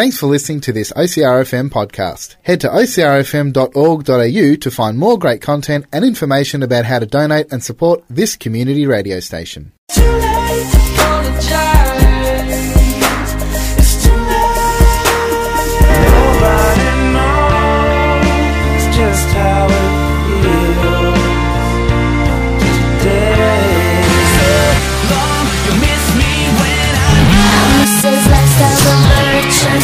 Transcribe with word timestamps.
Thanks 0.00 0.16
for 0.16 0.28
listening 0.28 0.62
to 0.62 0.72
this 0.72 0.94
OCRFM 0.94 1.68
podcast. 1.68 2.36
Head 2.40 2.62
to 2.62 2.68
ocrfm.org.au 2.68 4.54
to 4.54 4.70
find 4.70 4.98
more 4.98 5.18
great 5.18 5.42
content 5.42 5.84
and 5.92 6.06
information 6.06 6.62
about 6.62 6.86
how 6.86 7.00
to 7.00 7.04
donate 7.04 7.52
and 7.52 7.62
support 7.62 8.02
this 8.08 8.34
community 8.34 8.86
radio 8.86 9.20
station. 9.20 9.72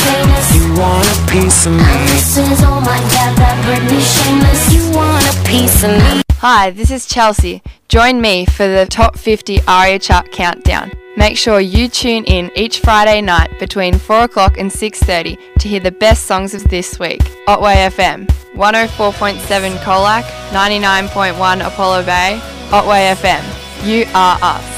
Alert, 0.05 0.55
You 0.55 0.65
want 0.81 1.07
a 1.07 1.19
piece 1.31 1.67
of 1.67 1.73
me. 1.73 1.79
This 2.13 2.37
is 2.37 2.63
oh 2.63 2.81
my 2.81 2.99
god, 2.99 3.33
that 3.39 3.57
Britney 3.65 4.01
shameless. 4.01 4.73
You 4.73 4.97
want 4.97 5.25
a 5.25 5.35
piece 5.49 5.83
of 5.85 5.91
me? 5.91 6.23
Hi, 6.41 6.71
this 6.71 6.91
is 6.91 7.07
Chelsea. 7.07 7.63
Join 7.89 8.21
me 8.21 8.47
for 8.47 8.69
the 8.69 8.87
Top 8.87 9.19
50 9.19 9.61
ARIA 9.67 9.99
Chart 9.99 10.31
Countdown. 10.33 10.93
Make 11.17 11.39
sure 11.39 11.61
you 11.61 11.89
tune 11.89 12.25
in 12.25 12.51
each 12.55 12.81
Friday 12.81 13.23
night 13.23 13.59
between 13.59 13.99
4 13.99 14.25
o'clock 14.25 14.59
and 14.59 14.71
6.30 14.71 15.39
to 15.61 15.69
hear 15.69 15.81
the 15.81 15.91
best 15.91 16.27
songs 16.27 16.53
of 16.53 16.63
this 16.65 16.99
week. 16.99 17.23
Otway 17.49 17.75
FM, 17.89 18.27
104.7 18.55 19.77
Colac, 19.79 20.25
99.1 20.51 21.67
Apollo 21.67 22.05
Bay, 22.05 22.39
Otway 22.71 23.15
FM. 23.15 23.87
You 23.87 24.05
are 24.15 24.39
us. 24.43 24.76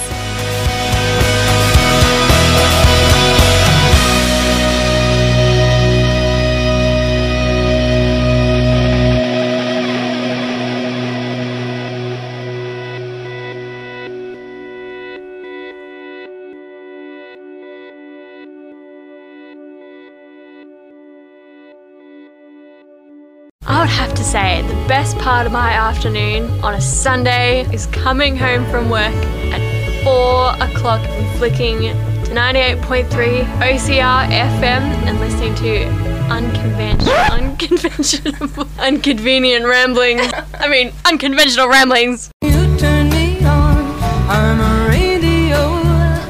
Say 24.29 24.61
the 24.61 24.75
best 24.87 25.17
part 25.17 25.47
of 25.47 25.53
my 25.53 25.71
afternoon 25.73 26.51
on 26.63 26.75
a 26.75 26.81
Sunday 26.83 27.63
is 27.73 27.87
coming 27.87 28.37
home 28.37 28.71
from 28.71 28.91
work 28.91 29.15
at 29.55 30.05
4 30.05 30.69
o'clock 30.69 31.01
and 31.01 31.39
flicking 31.39 31.81
to 31.81 32.35
98.3 32.35 33.09
OCR 33.09 34.29
FM 34.29 34.83
and 35.07 35.19
listening 35.19 35.55
to 35.55 35.87
unconventional, 36.31 37.15
unconventional, 37.33 38.69
unconvenient 38.79 39.65
ramblings. 39.65 40.31
I 40.61 40.69
mean, 40.69 40.93
unconventional 41.07 41.69
ramblings. 41.71 42.31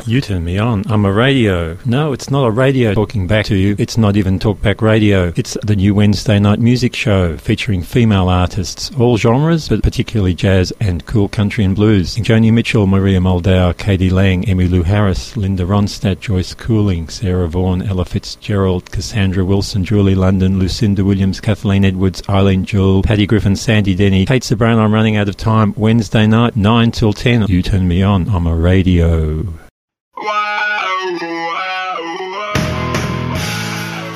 You 0.08 0.22
turn 0.22 0.42
me 0.42 0.56
on. 0.56 0.84
I'm 0.90 1.04
a 1.04 1.12
radio. 1.12 1.76
No, 1.84 2.14
it's 2.14 2.30
not 2.30 2.46
a 2.46 2.50
radio 2.50 2.94
talking 2.94 3.26
back 3.26 3.44
to 3.46 3.54
you. 3.54 3.76
It's 3.78 3.98
not 3.98 4.16
even 4.16 4.38
talkback 4.38 4.80
radio. 4.80 5.34
It's 5.36 5.58
the 5.62 5.76
new 5.76 5.94
Wednesday 5.94 6.38
night 6.38 6.60
music 6.60 6.96
show 6.96 7.36
featuring 7.36 7.82
female 7.82 8.30
artists, 8.30 8.90
all 8.98 9.18
genres, 9.18 9.68
but 9.68 9.82
particularly 9.82 10.32
jazz 10.32 10.72
and 10.80 11.04
cool 11.04 11.28
country 11.28 11.62
and 11.62 11.76
blues. 11.76 12.16
Joni 12.16 12.50
Mitchell, 12.50 12.86
Maria 12.86 13.20
Muldaur, 13.20 13.76
k.d. 13.76 14.08
lang, 14.08 14.44
Emmylou 14.44 14.82
Harris, 14.82 15.36
Linda 15.36 15.64
Ronstadt, 15.64 16.20
Joyce 16.20 16.54
Cooling, 16.54 17.10
Sarah 17.10 17.46
Vaughan, 17.46 17.82
Ella 17.82 18.06
Fitzgerald, 18.06 18.90
Cassandra 18.90 19.44
Wilson, 19.44 19.84
Julie 19.84 20.14
London, 20.14 20.58
Lucinda 20.58 21.04
Williams, 21.04 21.38
Kathleen 21.38 21.84
Edwards, 21.84 22.22
Eileen 22.30 22.64
Jewell, 22.64 23.02
Patty 23.02 23.26
Griffin, 23.26 23.56
Sandy 23.56 23.94
Denny, 23.94 24.24
Kate 24.24 24.42
Sabran. 24.42 24.78
I'm 24.78 24.94
running 24.94 25.18
out 25.18 25.28
of 25.28 25.36
time. 25.36 25.74
Wednesday 25.76 26.26
night, 26.26 26.56
9 26.56 26.92
till 26.92 27.12
10. 27.12 27.48
You 27.48 27.60
turn 27.60 27.86
me 27.86 28.02
on. 28.02 28.26
I'm 28.30 28.46
a 28.46 28.56
radio. 28.56 29.67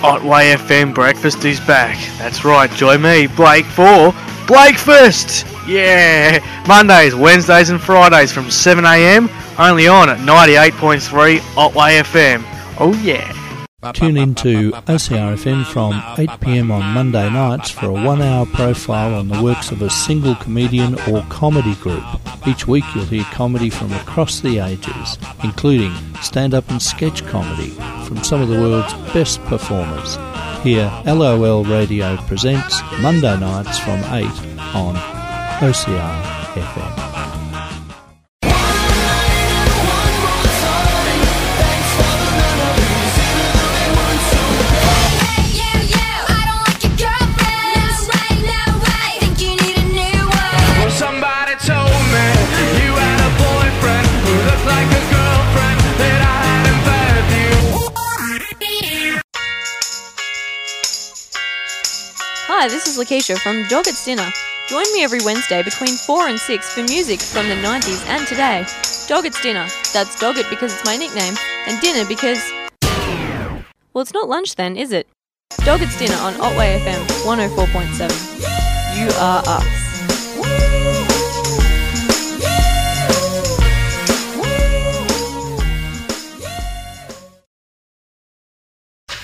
Otway 0.03 0.55
FM 0.55 0.95
Breakfast 0.95 1.45
is 1.45 1.61
back. 1.61 1.97
That's 2.19 2.45
right, 2.45 2.71
join 2.73 3.03
me, 3.03 3.29
Blake, 3.29 3.65
for 3.67 4.13
Blakefest! 4.47 5.49
Yeah! 5.67 6.45
Mondays, 6.67 7.15
Wednesdays, 7.15 7.71
and 7.71 7.81
Fridays 7.81 8.33
from 8.33 8.47
7am, 8.47 9.31
only 9.59 9.87
on 9.87 10.09
at 10.09 10.19
98.3 10.19 11.57
Otway 11.57 12.01
FM. 12.01 12.43
Oh 12.81 12.93
yeah! 13.03 13.33
Tune 13.95 14.17
in 14.17 14.37
to 14.37 14.71
OCRFM 14.71 15.67
from 15.67 15.95
8pm 15.95 16.71
on 16.71 16.95
Monday 16.95 17.29
nights 17.29 17.69
for 17.69 17.87
a 17.87 17.93
one 17.93 18.23
hour 18.23 18.47
profile 18.47 19.13
on 19.15 19.27
the 19.27 19.43
works 19.43 19.73
of 19.73 19.83
a 19.83 19.91
single 19.91 20.37
comedian 20.37 20.95
or 21.11 21.23
comedy 21.29 21.75
group. 21.75 22.05
Each 22.47 22.69
week 22.69 22.85
you'll 22.95 23.07
hear 23.07 23.25
comedy 23.33 23.71
from 23.71 23.93
across 23.93 24.39
the 24.39 24.59
ages, 24.59 25.19
including 25.43 25.93
stand 26.23 26.55
up 26.55 26.71
and 26.71 26.81
sketch 26.81 27.27
comedy 27.27 27.71
from 28.07 28.23
some 28.23 28.41
of 28.41 28.49
the 28.49 28.61
world's 28.61 28.95
best 29.13 29.43
performers. 29.47 30.17
Here, 30.63 30.89
LOL 31.05 31.65
Radio 31.65 32.17
presents 32.29 32.81
Monday 33.01 33.37
nights 33.41 33.81
from 33.81 33.99
8 34.13 34.25
on 34.77 34.95
OCR 35.59 37.12
is 62.93 62.99
Lakeisha 62.99 63.39
from 63.39 63.67
Doggett's 63.69 64.05
Dinner. 64.05 64.29
Join 64.69 64.85
me 64.93 65.05
every 65.05 65.21
Wednesday 65.25 65.63
between 65.63 65.97
4 65.97 66.29
and 66.29 66.39
6 66.39 66.75
for 66.75 66.83
music 66.85 67.21
from 67.21 67.49
the 67.49 67.55
90s 67.55 68.07
and 68.07 68.27
today. 68.27 68.65
Doggett's 69.09 69.41
Dinner. 69.41 69.67
That's 69.93 70.19
Dog 70.21 70.39
It 70.39 70.49
because 70.51 70.75
it's 70.75 70.85
my 70.85 70.97
nickname, 70.97 71.35
and 71.67 71.81
dinner 71.81 72.07
because. 72.07 72.41
Well, 73.93 74.03
it's 74.03 74.13
not 74.13 74.29
lunch 74.29 74.57
then, 74.57 74.77
is 74.77 74.93
it? 74.93 75.07
Doggett's 75.65 75.99
Dinner 75.99 76.17
on 76.17 76.35
Otway 76.41 76.79
FM 76.81 77.05
104.7. 77.25 78.99
You 78.99 79.09
are 79.19 79.43
us. 79.47 79.82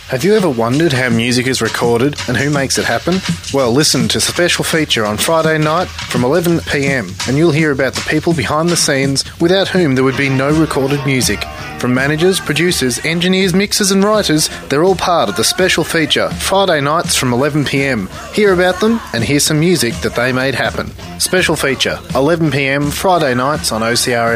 Have 0.08 0.24
you 0.24 0.34
ever 0.34 0.48
wondered 0.48 0.94
how 0.94 1.10
music 1.10 1.46
is 1.46 1.60
recorded 1.60 2.16
and 2.28 2.36
who 2.36 2.48
makes 2.48 2.78
it 2.78 2.86
happen? 2.86 3.16
Well, 3.52 3.70
listen 3.72 4.08
to 4.08 4.16
a 4.16 4.20
special 4.22 4.64
feature 4.64 5.04
on 5.04 5.18
Friday 5.18 5.58
night 5.58 5.86
from 5.86 6.24
11 6.24 6.60
pm 6.60 7.10
and 7.28 7.36
you'll 7.36 7.50
hear 7.50 7.72
about 7.72 7.92
the 7.92 8.06
people 8.08 8.32
behind 8.32 8.70
the 8.70 8.76
scenes 8.76 9.22
without 9.38 9.68
whom 9.68 9.94
there 9.94 10.04
would 10.04 10.16
be 10.16 10.30
no 10.30 10.50
recorded 10.58 11.04
music. 11.04 11.44
From 11.78 11.92
managers, 11.92 12.40
producers, 12.40 13.04
engineers, 13.04 13.52
mixers, 13.52 13.90
and 13.90 14.02
writers, 14.02 14.48
they're 14.70 14.82
all 14.82 14.96
part 14.96 15.28
of 15.28 15.36
the 15.36 15.44
special 15.44 15.84
feature 15.84 16.30
Friday 16.30 16.80
nights 16.80 17.14
from 17.14 17.34
11 17.34 17.66
pm. 17.66 18.08
Hear 18.32 18.54
about 18.54 18.80
them 18.80 19.00
and 19.12 19.22
hear 19.22 19.40
some 19.40 19.60
music 19.60 19.92
that 19.96 20.16
they 20.16 20.32
made 20.32 20.54
happen. 20.54 20.90
Special 21.20 21.54
feature 21.54 21.98
11 22.14 22.50
pm 22.50 22.90
Friday 22.90 23.34
nights 23.34 23.72
on 23.72 23.82
OCR 23.82 24.34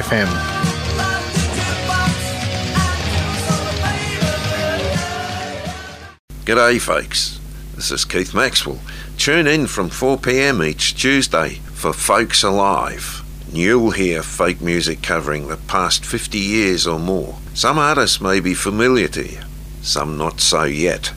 G'day, 6.45 6.81
folks. 6.81 7.39
This 7.77 7.93
is 7.93 8.05
Keith 8.05 8.35
Maxwell. 8.35 8.81
Tune 9.17 9.47
in 9.47 9.69
from 9.69 9.91
4pm 9.91 10.67
each 10.67 11.01
Tuesday 11.01 11.61
for 11.73 11.93
Folks 11.93 12.43
Alive. 12.43 13.23
You'll 13.53 13.93
hear 13.93 14.25
folk 14.25 14.61
music 14.61 15.05
covering 15.05 15.47
the 15.47 15.57
past 15.57 16.05
50 16.05 16.39
years 16.39 16.85
or 16.85 16.99
more. 16.99 17.39
Some 17.55 17.79
artists 17.79 18.21
may 18.21 18.41
be 18.41 18.55
familiar 18.55 19.07
to 19.07 19.25
you, 19.25 19.39
some 19.83 20.19
not 20.19 20.41
so 20.41 20.65
yet. 20.65 21.13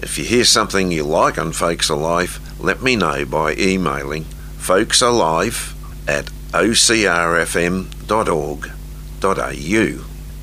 If 0.00 0.16
you 0.16 0.24
hear 0.24 0.46
something 0.46 0.90
you 0.90 1.02
like 1.02 1.36
on 1.36 1.52
Folks 1.52 1.90
Alive, 1.90 2.40
let 2.58 2.82
me 2.82 2.96
know 2.96 3.26
by 3.26 3.52
emailing 3.56 4.24
folksalive 4.56 5.74
at 6.08 6.24
ocrfm.org.au. 6.52 7.86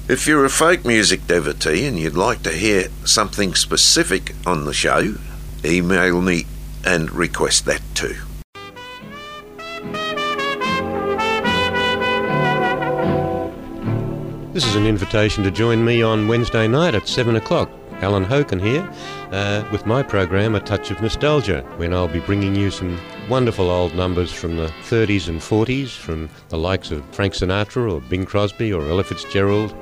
If 0.09 0.25
you're 0.25 0.45
a 0.45 0.49
folk 0.49 0.85
music 0.85 1.27
devotee 1.27 1.85
and 1.85 1.99
you'd 1.99 2.15
like 2.15 2.41
to 2.43 2.49
hear 2.49 2.87
something 3.03 3.53
specific 3.55 4.33
on 4.45 4.63
the 4.63 4.73
show, 4.73 5.15
email 5.65 6.21
me 6.21 6.45
and 6.85 7.11
request 7.11 7.65
that 7.65 7.81
too. 7.93 8.15
This 14.53 14.65
is 14.65 14.75
an 14.75 14.87
invitation 14.87 15.43
to 15.43 15.51
join 15.51 15.83
me 15.83 16.01
on 16.01 16.29
Wednesday 16.29 16.69
night 16.69 16.95
at 16.95 17.09
7 17.09 17.35
o'clock 17.35 17.69
Alan 18.01 18.23
Hoken 18.25 18.61
here, 18.61 18.87
uh, 19.31 19.67
with 19.71 19.85
my 19.85 20.03
program 20.03 20.55
A 20.55 20.59
Touch 20.59 20.91
of 20.91 21.01
Nostalgia, 21.01 21.63
when 21.77 21.93
I'll 21.93 22.07
be 22.07 22.19
bringing 22.19 22.55
you 22.55 22.69
some 22.69 22.99
wonderful 23.27 23.69
old 23.69 23.95
numbers 23.95 24.31
from 24.31 24.55
the 24.55 24.67
30s 24.83 25.27
and 25.27 25.41
40s, 25.41 25.89
from 25.89 26.29
the 26.49 26.57
likes 26.57 26.91
of 26.91 27.03
Frank 27.11 27.33
Sinatra 27.33 27.91
or 27.91 28.01
Bing 28.01 28.25
Crosby 28.25 28.71
or 28.71 28.87
Ella 28.87 29.03
Fitzgerald. 29.03 29.75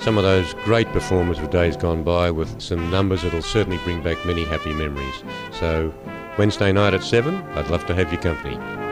Some 0.00 0.16
of 0.16 0.24
those 0.24 0.54
great 0.64 0.90
performers 0.92 1.38
of 1.38 1.50
days 1.50 1.76
gone 1.76 2.02
by 2.02 2.30
with 2.30 2.60
some 2.60 2.90
numbers 2.90 3.22
that'll 3.22 3.42
certainly 3.42 3.78
bring 3.84 4.02
back 4.02 4.24
many 4.24 4.44
happy 4.44 4.72
memories. 4.72 5.22
So, 5.52 5.92
Wednesday 6.38 6.72
night 6.72 6.94
at 6.94 7.02
7, 7.02 7.34
I'd 7.34 7.68
love 7.68 7.84
to 7.86 7.94
have 7.94 8.12
your 8.12 8.22
company. 8.22 8.87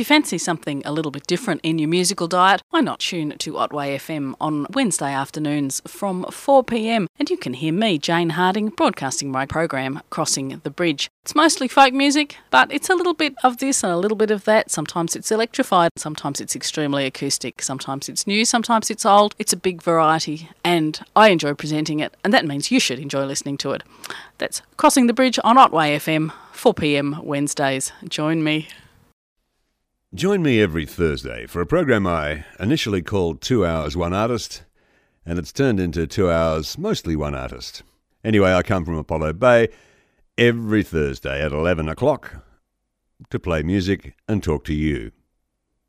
You 0.00 0.04
fancy 0.06 0.38
something 0.38 0.80
a 0.86 0.92
little 0.92 1.10
bit 1.10 1.26
different 1.26 1.60
in 1.62 1.78
your 1.78 1.88
musical 1.88 2.26
diet, 2.26 2.62
why 2.70 2.80
not 2.80 3.00
tune 3.00 3.36
to 3.36 3.58
Otway 3.58 3.98
FM 3.98 4.34
on 4.40 4.66
Wednesday 4.72 5.12
afternoons 5.12 5.82
from 5.86 6.24
4pm 6.24 7.06
and 7.18 7.28
you 7.28 7.36
can 7.36 7.52
hear 7.52 7.74
me, 7.74 7.98
Jane 7.98 8.30
Harding, 8.30 8.70
broadcasting 8.70 9.30
my 9.30 9.44
program 9.44 10.00
Crossing 10.08 10.58
the 10.64 10.70
Bridge. 10.70 11.10
It's 11.22 11.34
mostly 11.34 11.68
folk 11.68 11.92
music, 11.92 12.38
but 12.50 12.72
it's 12.72 12.88
a 12.88 12.94
little 12.94 13.12
bit 13.12 13.34
of 13.44 13.58
this 13.58 13.84
and 13.84 13.92
a 13.92 13.98
little 13.98 14.16
bit 14.16 14.30
of 14.30 14.44
that. 14.44 14.70
Sometimes 14.70 15.14
it's 15.14 15.30
electrified, 15.30 15.90
sometimes 15.96 16.40
it's 16.40 16.56
extremely 16.56 17.04
acoustic, 17.04 17.60
sometimes 17.60 18.08
it's 18.08 18.26
new, 18.26 18.46
sometimes 18.46 18.90
it's 18.90 19.04
old. 19.04 19.34
It's 19.38 19.52
a 19.52 19.58
big 19.58 19.82
variety 19.82 20.48
and 20.64 20.98
I 21.14 21.28
enjoy 21.28 21.52
presenting 21.52 22.00
it 22.00 22.16
and 22.24 22.32
that 22.32 22.46
means 22.46 22.70
you 22.70 22.80
should 22.80 23.00
enjoy 23.00 23.26
listening 23.26 23.58
to 23.58 23.72
it. 23.72 23.82
That's 24.38 24.62
Crossing 24.78 25.08
the 25.08 25.12
Bridge 25.12 25.38
on 25.44 25.58
Otway 25.58 25.98
FM, 25.98 26.32
4pm 26.54 27.22
Wednesdays. 27.22 27.92
Join 28.08 28.42
me. 28.42 28.68
Join 30.12 30.42
me 30.42 30.60
every 30.60 30.86
Thursday 30.86 31.46
for 31.46 31.60
a 31.60 31.66
program 31.66 32.04
I 32.04 32.44
initially 32.58 33.00
called 33.00 33.40
Two 33.40 33.64
Hours 33.64 33.96
One 33.96 34.12
Artist, 34.12 34.64
and 35.24 35.38
it's 35.38 35.52
turned 35.52 35.78
into 35.78 36.04
Two 36.08 36.28
Hours 36.28 36.76
Mostly 36.76 37.14
One 37.14 37.36
Artist. 37.36 37.84
Anyway, 38.24 38.52
I 38.52 38.64
come 38.64 38.84
from 38.84 38.96
Apollo 38.96 39.34
Bay 39.34 39.68
every 40.36 40.82
Thursday 40.82 41.40
at 41.40 41.52
11 41.52 41.88
o'clock 41.88 42.44
to 43.30 43.38
play 43.38 43.62
music 43.62 44.16
and 44.26 44.42
talk 44.42 44.64
to 44.64 44.74
you. 44.74 45.12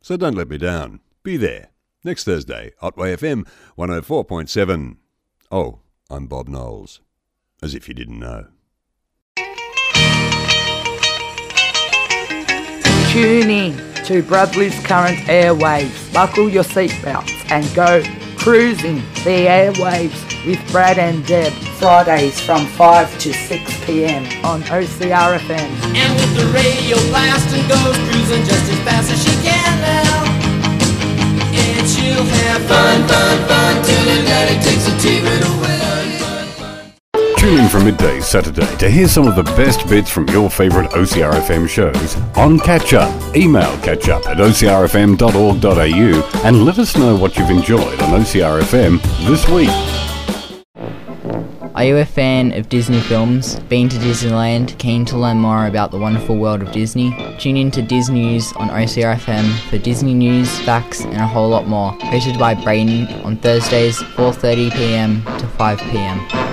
So 0.03 0.17
don't 0.17 0.35
let 0.35 0.49
me 0.49 0.59
down. 0.59 0.99
Be 1.23 1.35
there. 1.35 1.69
Next 2.03 2.25
Thursday, 2.25 2.73
Otway 2.79 3.15
FM 3.15 3.47
104.7. 3.75 4.97
Oh, 5.51 5.79
I'm 6.11 6.27
Bob 6.27 6.47
Knowles. 6.47 7.01
As 7.63 7.73
if 7.73 7.87
you 7.87 7.95
didn't 7.95 8.19
know. 8.19 8.49
Tune 13.11 13.49
in 13.49 13.75
to 14.05 14.23
Bradley's 14.23 14.79
current 14.85 15.17
airwaves. 15.27 16.13
Buckle 16.13 16.47
your 16.47 16.63
seatbelts 16.63 17.43
and 17.51 17.67
go 17.75 18.01
cruising 18.37 19.03
the 19.25 19.51
airwaves 19.51 20.15
with 20.47 20.59
Brad 20.71 20.97
and 20.97 21.25
Deb. 21.25 21.51
Fridays 21.75 22.39
from 22.39 22.65
5 22.65 23.19
to 23.19 23.33
6 23.33 23.85
p.m. 23.85 24.23
on 24.45 24.61
OCRFM. 24.61 25.51
And 25.51 26.13
with 26.15 26.37
the 26.37 26.45
radio 26.55 26.95
blasting 27.11 27.67
goes 27.67 27.97
cruising 28.07 28.45
just 28.45 28.71
as 28.71 28.79
fast 28.87 29.11
as 29.11 29.21
she 29.21 29.35
can 29.43 29.81
now. 29.81 30.23
And 31.51 31.89
she'll 31.89 32.23
have 32.23 32.61
fun, 32.63 33.07
fun, 33.09 33.47
fun 33.49 33.83
till 33.83 34.05
her 34.07 34.23
daddy 34.23 34.63
takes 34.63 34.85
the 34.85 34.95
TV 35.03 35.57
away. 35.57 36.00
Tune 37.41 37.57
in 37.57 37.69
from 37.69 37.85
midday 37.85 38.19
Saturday 38.19 38.67
to 38.77 38.87
hear 38.87 39.07
some 39.07 39.27
of 39.27 39.35
the 39.35 39.41
best 39.55 39.89
bits 39.89 40.11
from 40.11 40.29
your 40.29 40.47
favourite 40.47 40.91
OCRFM 40.91 41.67
shows 41.67 42.15
on 42.37 42.59
Catch 42.59 42.93
Up. 42.93 43.35
Email 43.35 43.75
catchup 43.77 44.27
at 44.27 44.37
ocrfm.org.au 44.37 46.47
and 46.47 46.63
let 46.63 46.77
us 46.77 46.95
know 46.95 47.15
what 47.15 47.35
you've 47.35 47.49
enjoyed 47.49 47.99
on 47.99 48.21
OCRFM 48.21 49.01
this 49.25 49.49
week. 49.49 49.71
Are 51.73 51.83
you 51.83 51.97
a 51.97 52.05
fan 52.05 52.51
of 52.51 52.69
Disney 52.69 52.99
films? 52.99 53.59
Been 53.61 53.89
to 53.89 53.97
Disneyland? 53.97 54.77
Keen 54.77 55.03
to 55.05 55.17
learn 55.17 55.37
more 55.37 55.65
about 55.65 55.89
the 55.89 55.97
wonderful 55.97 56.37
world 56.37 56.61
of 56.61 56.71
Disney? 56.71 57.09
Tune 57.39 57.57
in 57.57 57.71
to 57.71 57.81
Disney 57.81 58.21
News 58.21 58.53
on 58.53 58.69
OCRFM 58.69 59.51
for 59.67 59.79
Disney 59.79 60.13
news, 60.13 60.59
facts, 60.59 61.05
and 61.05 61.17
a 61.17 61.25
whole 61.25 61.49
lot 61.49 61.67
more. 61.67 61.93
Hosted 61.93 62.37
by 62.37 62.53
Braden 62.53 63.07
on 63.23 63.37
Thursdays, 63.37 63.97
4:30pm 63.97 65.23
to 65.39 65.47
5pm. 65.47 66.50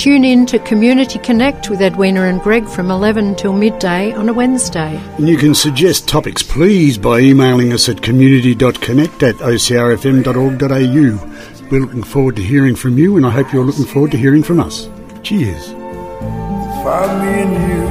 Tune 0.00 0.24
in 0.24 0.46
to 0.46 0.58
Community 0.60 1.18
Connect 1.18 1.68
with 1.68 1.82
Edwina 1.82 2.22
and 2.22 2.40
Greg 2.40 2.66
from 2.66 2.90
11 2.90 3.36
till 3.36 3.52
midday 3.52 4.14
on 4.14 4.30
a 4.30 4.32
Wednesday. 4.32 4.96
And 5.18 5.28
you 5.28 5.36
can 5.36 5.54
suggest 5.54 6.08
topics, 6.08 6.42
please, 6.42 6.96
by 6.96 7.18
emailing 7.18 7.74
us 7.74 7.86
at 7.86 8.00
community.connect 8.00 9.22
at 9.22 9.34
ocrfm.org.au. 9.34 10.70
We're 11.70 11.80
looking 11.80 12.02
forward 12.02 12.36
to 12.36 12.42
hearing 12.42 12.76
from 12.76 12.96
you, 12.96 13.18
and 13.18 13.26
I 13.26 13.30
hope 13.30 13.52
you're 13.52 13.66
looking 13.66 13.84
forward 13.84 14.12
to 14.12 14.16
hearing 14.16 14.42
from 14.42 14.58
us. 14.60 14.88
Cheers. 15.22 15.66
for 15.66 17.06
me 17.20 17.42
and 17.42 17.52
you. 17.52 17.86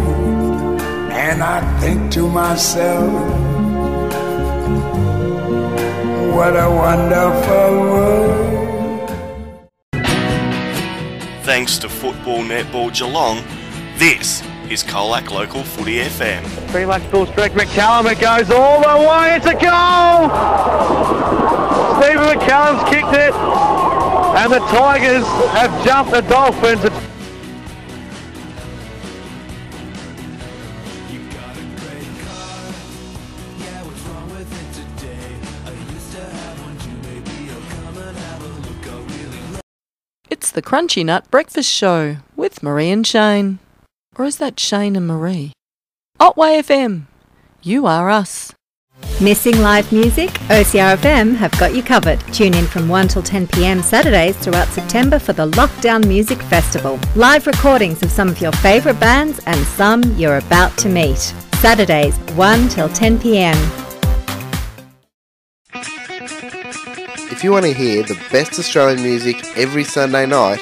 And 1.13 1.43
I 1.43 1.79
think 1.79 2.11
to 2.13 2.27
myself, 2.27 3.13
what 6.33 6.55
a 6.55 6.69
wonderful 6.71 7.79
world. 7.79 8.48
Thanks 11.49 11.79
to 11.79 11.89
Football 11.89 12.43
Netball 12.43 12.93
Geelong, 12.93 13.43
this 13.97 14.43
is 14.69 14.83
Colac 14.83 15.31
Local 15.31 15.63
Footy 15.63 15.97
FM. 15.97 16.43
Pretty 16.69 16.85
much 16.85 17.01
full 17.05 17.25
strength. 17.25 17.55
McCallum, 17.55 18.11
it 18.11 18.19
goes 18.21 18.51
all 18.51 18.81
the 18.81 19.09
way. 19.09 19.35
It's 19.35 19.47
a 19.47 19.53
goal! 19.53 20.29
Stephen 21.97 22.37
McCallum's 22.37 22.87
kicked 22.91 23.15
it. 23.15 23.33
And 23.33 24.53
the 24.53 24.59
Tigers 24.59 25.25
have 25.49 25.83
jumped 25.83 26.11
the 26.11 26.21
Dolphins. 26.21 27.08
The 40.59 40.69
Crunchy 40.69 41.05
Nut 41.05 41.23
Breakfast 41.31 41.71
Show 41.71 42.17
with 42.35 42.61
Marie 42.61 42.89
and 42.89 43.07
Shane. 43.07 43.59
Or 44.17 44.25
is 44.25 44.39
that 44.39 44.59
Shane 44.59 44.97
and 44.97 45.07
Marie? 45.07 45.53
Otway 46.19 46.61
FM. 46.61 47.05
You 47.63 47.85
are 47.85 48.09
us. 48.09 48.53
Missing 49.21 49.61
live 49.61 49.89
music? 49.93 50.31
OCRFM 50.49 51.37
have 51.37 51.57
got 51.57 51.73
you 51.73 51.81
covered. 51.81 52.19
Tune 52.33 52.53
in 52.53 52.65
from 52.65 52.89
1 52.89 53.07
till 53.07 53.23
10 53.23 53.47
pm 53.47 53.81
Saturdays 53.81 54.35
throughout 54.35 54.67
September 54.67 55.17
for 55.17 55.31
the 55.31 55.49
Lockdown 55.51 56.05
Music 56.05 56.41
Festival. 56.41 56.99
Live 57.15 57.47
recordings 57.47 58.03
of 58.03 58.11
some 58.11 58.27
of 58.27 58.41
your 58.41 58.51
favourite 58.51 58.99
bands 58.99 59.39
and 59.45 59.65
some 59.65 60.03
you're 60.17 60.39
about 60.39 60.77
to 60.79 60.89
meet. 60.89 61.33
Saturdays, 61.61 62.17
1 62.35 62.67
till 62.67 62.89
10 62.89 63.17
pm. 63.17 63.88
If 67.31 67.43
you 67.43 67.51
want 67.51 67.65
to 67.65 67.73
hear 67.73 68.03
the 68.03 68.19
best 68.31 68.57
Australian 68.57 69.03
music 69.03 69.45
every 69.55 69.83
Sunday 69.83 70.25
night, 70.25 70.59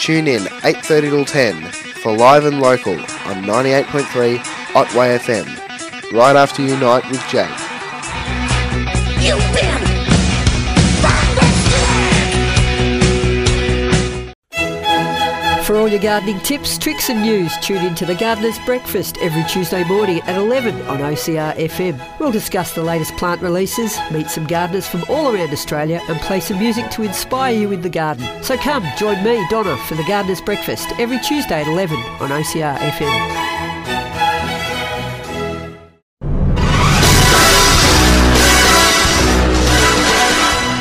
tune 0.00 0.26
in 0.26 0.42
8.30 0.62 1.00
till 1.10 1.24
10 1.24 1.62
for 2.02 2.16
Live 2.16 2.46
and 2.46 2.58
Local 2.60 2.94
on 2.94 3.44
98.3 3.44 4.74
Otway 4.74 5.18
FM, 5.18 6.12
right 6.12 6.36
after 6.36 6.62
Unite 6.62 7.08
with 7.10 7.22
Jake. 7.28 7.48
Your 15.90 16.00
gardening 16.00 16.38
tips, 16.40 16.78
tricks 16.78 17.10
and 17.10 17.22
news, 17.22 17.56
tune 17.58 17.84
in 17.84 17.94
to 17.96 18.06
the 18.06 18.14
Gardener's 18.14 18.58
Breakfast 18.60 19.16
every 19.18 19.42
Tuesday 19.44 19.82
morning 19.84 20.20
at 20.20 20.36
11 20.36 20.82
on 20.82 20.98
OCR 20.98 21.54
FM. 21.56 22.18
We'll 22.20 22.30
discuss 22.30 22.74
the 22.74 22.82
latest 22.82 23.16
plant 23.16 23.42
releases, 23.42 23.98
meet 24.12 24.28
some 24.30 24.46
gardeners 24.46 24.86
from 24.86 25.04
all 25.08 25.34
around 25.34 25.50
Australia 25.50 26.00
and 26.08 26.20
play 26.20 26.38
some 26.38 26.58
music 26.58 26.90
to 26.92 27.02
inspire 27.02 27.54
you 27.56 27.72
in 27.72 27.80
the 27.80 27.88
garden. 27.88 28.24
So 28.44 28.56
come, 28.56 28.86
join 28.96 29.22
me, 29.24 29.44
Donna, 29.50 29.76
for 29.86 29.96
the 29.96 30.04
Gardener's 30.04 30.40
Breakfast 30.40 30.88
every 31.00 31.18
Tuesday 31.18 31.62
at 31.62 31.66
11 31.66 31.96
on 31.98 32.30
OCR 32.30 32.76
FM. 32.76 33.60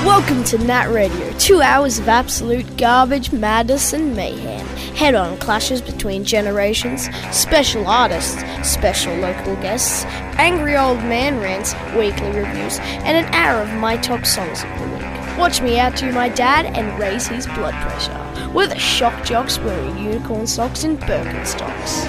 Welcome 0.06 0.44
to 0.46 0.58
Nat 0.60 0.92
Radio, 0.94 1.32
two 1.40 1.62
hours 1.62 1.98
of 1.98 2.08
absolute 2.08 2.78
garbage, 2.78 3.32
madness, 3.32 3.94
and 3.94 4.16
mayhem. 4.16 4.79
Head 5.00 5.16
on 5.16 5.38
clashes 5.38 5.82
between 5.82 6.26
generations, 6.26 7.08
special 7.32 7.88
artists, 7.88 8.44
special 8.70 9.16
local 9.16 9.56
guests, 9.62 10.04
angry 10.38 10.76
old 10.76 10.98
man 10.98 11.40
rants, 11.40 11.74
weekly 11.96 12.28
reviews, 12.28 12.80
and 12.80 13.26
an 13.26 13.34
hour 13.34 13.62
of 13.62 13.74
my 13.80 13.96
top 13.96 14.26
songs 14.26 14.62
of 14.62 14.70
the 14.78 14.88
week. 14.98 15.38
Watch 15.38 15.62
me 15.62 15.80
outdo 15.80 16.12
my 16.12 16.28
dad 16.28 16.66
and 16.78 17.00
raise 17.00 17.28
his 17.28 17.48
blood 17.48 17.76
pressure. 17.76 18.12
The 18.54 18.78
shock 18.78 19.24
jocks 19.24 19.58
wearing 19.60 19.98
unicorn 20.04 20.46
socks 20.46 20.84
and 20.84 21.00
Birkenstocks. 21.00 22.06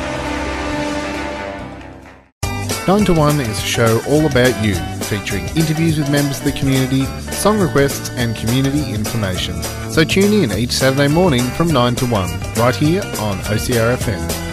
9 2.88 3.04
to 3.04 3.14
1 3.14 3.40
is 3.40 3.48
a 3.50 3.54
show 3.54 4.00
all 4.08 4.26
about 4.26 4.64
you, 4.64 4.74
featuring 5.10 5.44
interviews 5.56 5.98
with 5.98 6.08
members 6.08 6.38
of 6.38 6.44
the 6.44 6.52
community, 6.52 7.04
song 7.32 7.58
requests, 7.58 8.10
and 8.10 8.36
community 8.36 8.92
information. 8.94 9.60
So 9.90 10.04
tune 10.04 10.32
in 10.32 10.56
each 10.56 10.70
Saturday 10.70 11.08
morning 11.08 11.42
from 11.42 11.66
9 11.66 11.96
to 11.96 12.06
1, 12.06 12.54
right 12.54 12.76
here 12.76 13.02
on 13.18 13.36
OCRFM. 13.50 14.46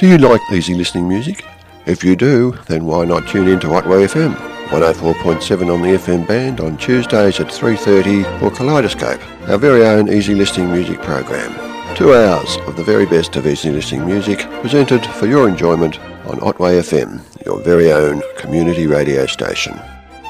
Do 0.00 0.08
you 0.08 0.16
like 0.16 0.40
easy 0.50 0.74
listening 0.74 1.06
music? 1.06 1.44
If 1.84 2.02
you 2.02 2.16
do, 2.16 2.52
then 2.66 2.86
why 2.86 3.04
not 3.04 3.28
tune 3.28 3.48
in 3.48 3.60
to 3.60 3.74
Otway 3.74 4.06
FM, 4.06 4.53
104.7 4.74 5.72
on 5.72 5.82
the 5.82 5.90
FM 5.90 6.26
band 6.26 6.58
on 6.58 6.76
Tuesdays 6.76 7.38
at 7.38 7.46
3.30 7.46 8.40
for 8.40 8.50
Kaleidoscope, 8.50 9.20
our 9.48 9.56
very 9.56 9.86
own 9.86 10.12
easy 10.12 10.34
listening 10.34 10.72
music 10.72 11.00
program. 11.00 11.52
Two 11.94 12.12
hours 12.12 12.56
of 12.66 12.74
the 12.74 12.82
very 12.82 13.06
best 13.06 13.36
of 13.36 13.46
easy 13.46 13.70
listening 13.70 14.04
music 14.04 14.40
presented 14.62 15.06
for 15.06 15.26
your 15.26 15.48
enjoyment 15.48 16.00
on 16.26 16.40
Otway 16.40 16.80
FM, 16.80 17.20
your 17.46 17.60
very 17.60 17.92
own 17.92 18.20
community 18.36 18.88
radio 18.88 19.26
station. 19.26 19.74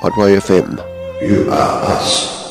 Otway 0.02 0.36
FM, 0.36 0.76
you 1.26 1.50
are 1.50 1.82
us. 1.96 2.43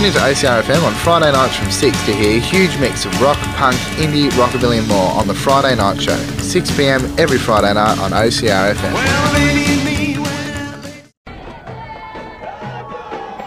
Tune 0.00 0.06
into 0.06 0.18
OCRFM 0.20 0.82
on 0.82 0.94
Friday 0.94 1.30
nights 1.30 1.56
from 1.56 1.70
6 1.70 2.06
to 2.06 2.14
hear 2.14 2.38
a 2.38 2.40
huge 2.40 2.74
mix 2.78 3.04
of 3.04 3.20
rock, 3.20 3.36
punk, 3.58 3.76
indie, 3.98 4.30
rockabilly 4.30 4.78
and 4.78 4.88
more 4.88 5.10
on 5.12 5.26
the 5.26 5.34
Friday 5.34 5.76
Night 5.76 6.00
Show. 6.00 6.16
6pm 6.16 7.18
every 7.18 7.36
Friday 7.36 7.74
night 7.74 7.98
on 7.98 8.12
OCRFM. 8.12 8.94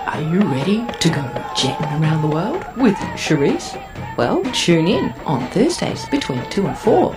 Are 0.05 0.22
you 0.22 0.41
ready 0.41 0.86
to 1.00 1.10
go 1.10 1.24
jetting 1.55 1.88
around 2.00 2.22
the 2.22 2.27
world 2.27 2.63
with 2.77 2.98
Cherise? 3.17 3.74
Well, 4.15 4.43
tune 4.51 4.88
in 4.88 5.10
on 5.25 5.50
Thursdays 5.50 6.07
between 6.10 6.48
2 6.51 6.67
and 6.67 6.77
4. 6.77 7.15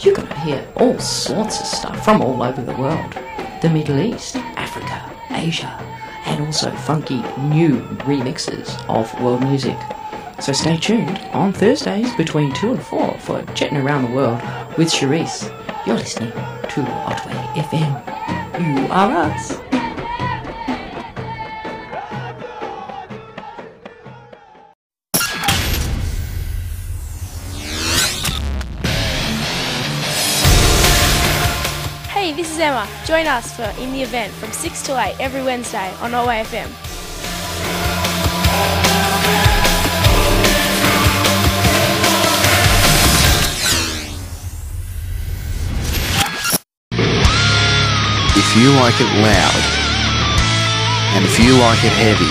You're 0.00 0.16
going 0.16 0.26
to 0.26 0.40
hear 0.40 0.66
all 0.78 0.98
sorts 0.98 1.60
of 1.60 1.66
stuff 1.66 2.04
from 2.04 2.20
all 2.20 2.42
over 2.42 2.60
the 2.60 2.74
world 2.74 3.16
the 3.62 3.70
Middle 3.70 4.00
East, 4.00 4.34
Africa, 4.36 5.10
Asia, 5.30 5.83
and 6.26 6.44
also 6.44 6.70
funky 6.70 7.22
new 7.38 7.80
remixes 8.06 8.74
of 8.88 9.12
world 9.22 9.42
music. 9.42 9.78
So 10.40 10.52
stay 10.52 10.76
tuned 10.76 11.18
on 11.32 11.52
Thursdays 11.52 12.14
between 12.16 12.52
2 12.54 12.72
and 12.72 12.82
4 12.82 13.18
for 13.18 13.42
Chatting 13.54 13.78
Around 13.78 14.10
the 14.10 14.14
World 14.14 14.40
with 14.76 14.88
Cherise. 14.88 15.48
You're 15.86 15.96
listening 15.96 16.32
to 16.32 16.82
Otway 17.06 17.34
FM. 17.62 18.14
You 18.60 18.86
are 18.92 19.12
us. 19.12 19.83
Is 32.54 32.60
Emma. 32.60 32.86
Join 33.04 33.26
us 33.26 33.50
for 33.56 33.64
In 33.82 33.90
the 33.90 34.02
Event 34.02 34.32
from 34.34 34.52
6 34.52 34.82
to 34.82 34.92
8 34.94 35.16
every 35.18 35.42
Wednesday 35.42 35.90
on 35.98 36.14
Otway 36.14 36.38
FM. 36.44 36.70
If 48.38 48.48
you 48.54 48.70
like 48.78 49.00
it 49.02 49.10
loud, 49.18 49.62
and 51.18 51.24
if 51.24 51.40
you 51.40 51.58
like 51.58 51.82
it 51.82 51.90
heavy, 51.98 52.30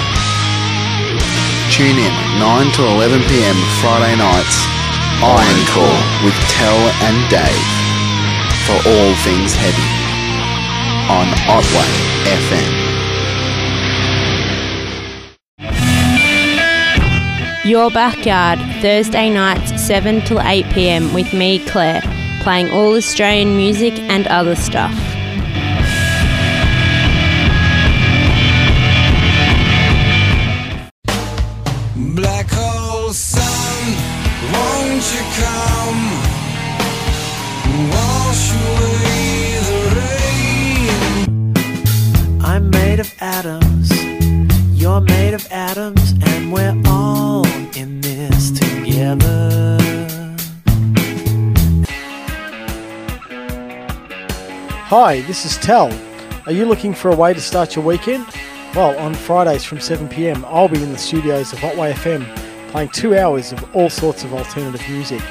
tune 1.75 1.99
in 1.99 2.13
9 2.39 2.71
to 2.71 2.81
11 2.95 3.19
pm 3.27 3.57
Friday 3.81 4.15
nights, 4.15 4.55
Iron 5.19 5.65
Core 5.75 6.23
with 6.23 6.35
Tel 6.47 6.79
and 7.11 7.29
Dave 7.29 7.83
for 8.63 8.87
all 8.87 9.13
things 9.15 9.53
heavy 9.53 10.02
on 11.10 11.27
Otway 11.48 11.89
FM. 12.25 12.83
Your 17.65 17.89
Backyard, 17.91 18.60
Thursday 18.81 19.29
nights 19.29 19.81
7 19.81 20.22
till 20.22 20.41
8 20.41 20.65
pm 20.74 21.13
with 21.13 21.33
me, 21.33 21.60
Claire, 21.60 22.01
playing 22.41 22.69
all 22.72 22.95
Australian 22.95 23.55
music 23.55 23.93
and 24.00 24.27
other 24.27 24.55
stuff. 24.55 25.12
Hi, 54.95 55.21
this 55.21 55.43
is 55.43 55.57
Tel. 55.57 55.91
Are 56.45 56.51
you 56.51 56.65
looking 56.65 56.93
for 56.93 57.09
a 57.09 57.15
way 57.15 57.33
to 57.33 57.41
start 57.41 57.75
your 57.75 57.83
weekend? 57.83 58.27
Well, 58.75 58.95
on 59.00 59.15
Fridays 59.15 59.63
from 59.63 59.79
7pm, 59.79 60.43
I'll 60.43 60.67
be 60.67 60.83
in 60.83 60.91
the 60.91 61.00
studios 61.00 61.51
of 61.51 61.63
Otway 61.63 61.93
FM 61.93 62.69
playing 62.69 62.89
two 62.89 63.17
hours 63.17 63.51
of 63.51 63.75
all 63.75 63.89
sorts 63.89 64.23
of 64.23 64.35
alternative 64.35 64.88
music. 64.88 65.23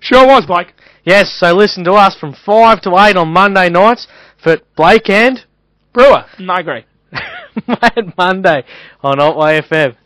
Sure 0.00 0.26
was, 0.26 0.46
Blake. 0.46 0.72
Yes, 1.04 1.30
so 1.38 1.54
listen 1.54 1.84
to 1.84 1.92
us 1.92 2.16
from 2.16 2.32
5 2.32 2.80
to 2.82 2.96
8 2.96 3.16
on 3.16 3.28
Monday 3.28 3.68
nights 3.68 4.06
for 4.42 4.56
Blake 4.76 5.10
and 5.10 5.44
Brewer. 5.92 6.24
No, 6.38 6.54
I 6.54 6.60
agree. 6.60 6.84
Mad 7.68 8.14
Monday 8.16 8.64
on 9.02 9.20
Otway 9.20 9.60
FM. 9.60 9.96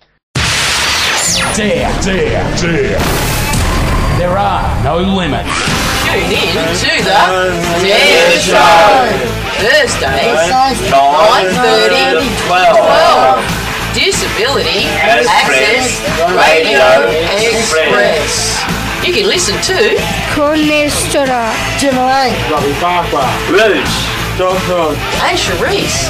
Dare, 1.57 2.03
dare, 2.03 2.57
dare. 2.57 3.44
There 4.19 4.39
are 4.39 4.63
no 4.85 4.99
limits. 4.99 5.51
Tune 6.07 6.31
in 6.31 6.55
to 6.55 6.91
the 7.03 7.19
Dare 7.83 8.39
Show. 8.39 9.35
Thursdays, 9.59 10.39
9.30 10.87 12.15
to 12.15 12.23
12. 12.47 13.65
Disability 13.95 14.87
Express 15.03 15.27
Access 15.27 15.99
Radio 16.31 16.79
Radio 16.79 17.11
Express. 17.59 18.63
You 19.05 19.13
can 19.13 19.27
listen 19.27 19.55
to 19.67 19.99
Cornestora. 20.31 21.51
Timberlake, 21.79 22.39
Robbie 22.51 22.73
Farquhar. 22.79 23.27
Roots. 23.51 23.95
Dog 24.39 24.59
Dog. 24.71 24.95
and 25.27 25.39
Charisse. 25.39 26.07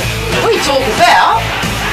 We 0.46 0.56
talk 0.60 0.84
about 0.96 1.40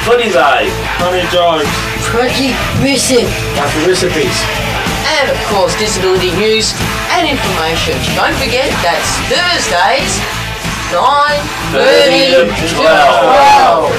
Funny 0.03 0.27
Day. 0.27 0.67
Funny 0.99 1.23
Jokes. 1.31 1.71
Project 2.03 2.55
Recipe 2.83 3.27
Happy 3.55 3.87
recipes. 3.87 4.80
And 5.21 5.29
of 5.29 5.37
course 5.53 5.77
disability 5.77 6.31
news 6.33 6.73
and 7.13 7.29
information. 7.29 7.93
Don't 8.17 8.33
forget 8.41 8.73
that's 8.81 9.21
Thursdays, 9.29 10.17
9 10.89 11.37
30 11.71 12.33
to 12.33 12.49
12. 12.73 13.93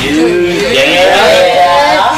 You 0.00 0.56
Yeah. 0.72 2.16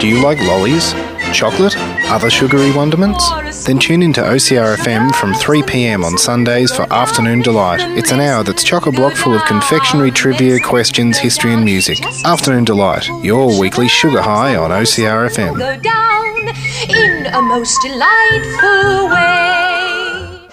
Do 0.00 0.08
you 0.08 0.22
like 0.22 0.40
lollies, 0.40 0.94
chocolate, 1.34 1.76
other 2.10 2.30
sugary 2.30 2.72
wonderments? 2.72 3.64
Then 3.66 3.78
tune 3.78 4.02
in 4.02 4.12
to 4.14 4.22
OCR 4.22 4.76
FM 4.76 5.14
from 5.16 5.34
3 5.34 5.62
pm 5.64 6.04
on 6.04 6.16
Sundays 6.16 6.74
for 6.74 6.90
Afternoon 6.92 7.42
Delight. 7.42 7.80
It's 7.98 8.12
an 8.12 8.20
hour 8.20 8.44
that's 8.44 8.62
chock 8.64 8.86
a 8.86 8.92
block 8.92 9.14
full 9.14 9.34
of 9.34 9.44
confectionery 9.44 10.10
trivia, 10.10 10.60
questions, 10.60 11.18
history, 11.18 11.52
and 11.52 11.64
music. 11.64 12.00
Afternoon 12.24 12.64
Delight, 12.64 13.08
your 13.22 13.58
weekly 13.58 13.88
sugar 13.88 14.22
high 14.22 14.56
on 14.56 14.70
OCR 14.70 15.28
FM. 15.28 15.58
Go 15.58 15.76
down 15.76 16.48
in 16.88 17.26
a 17.26 17.42
most 17.42 17.82
delightful 17.82 19.08
way. 19.08 20.48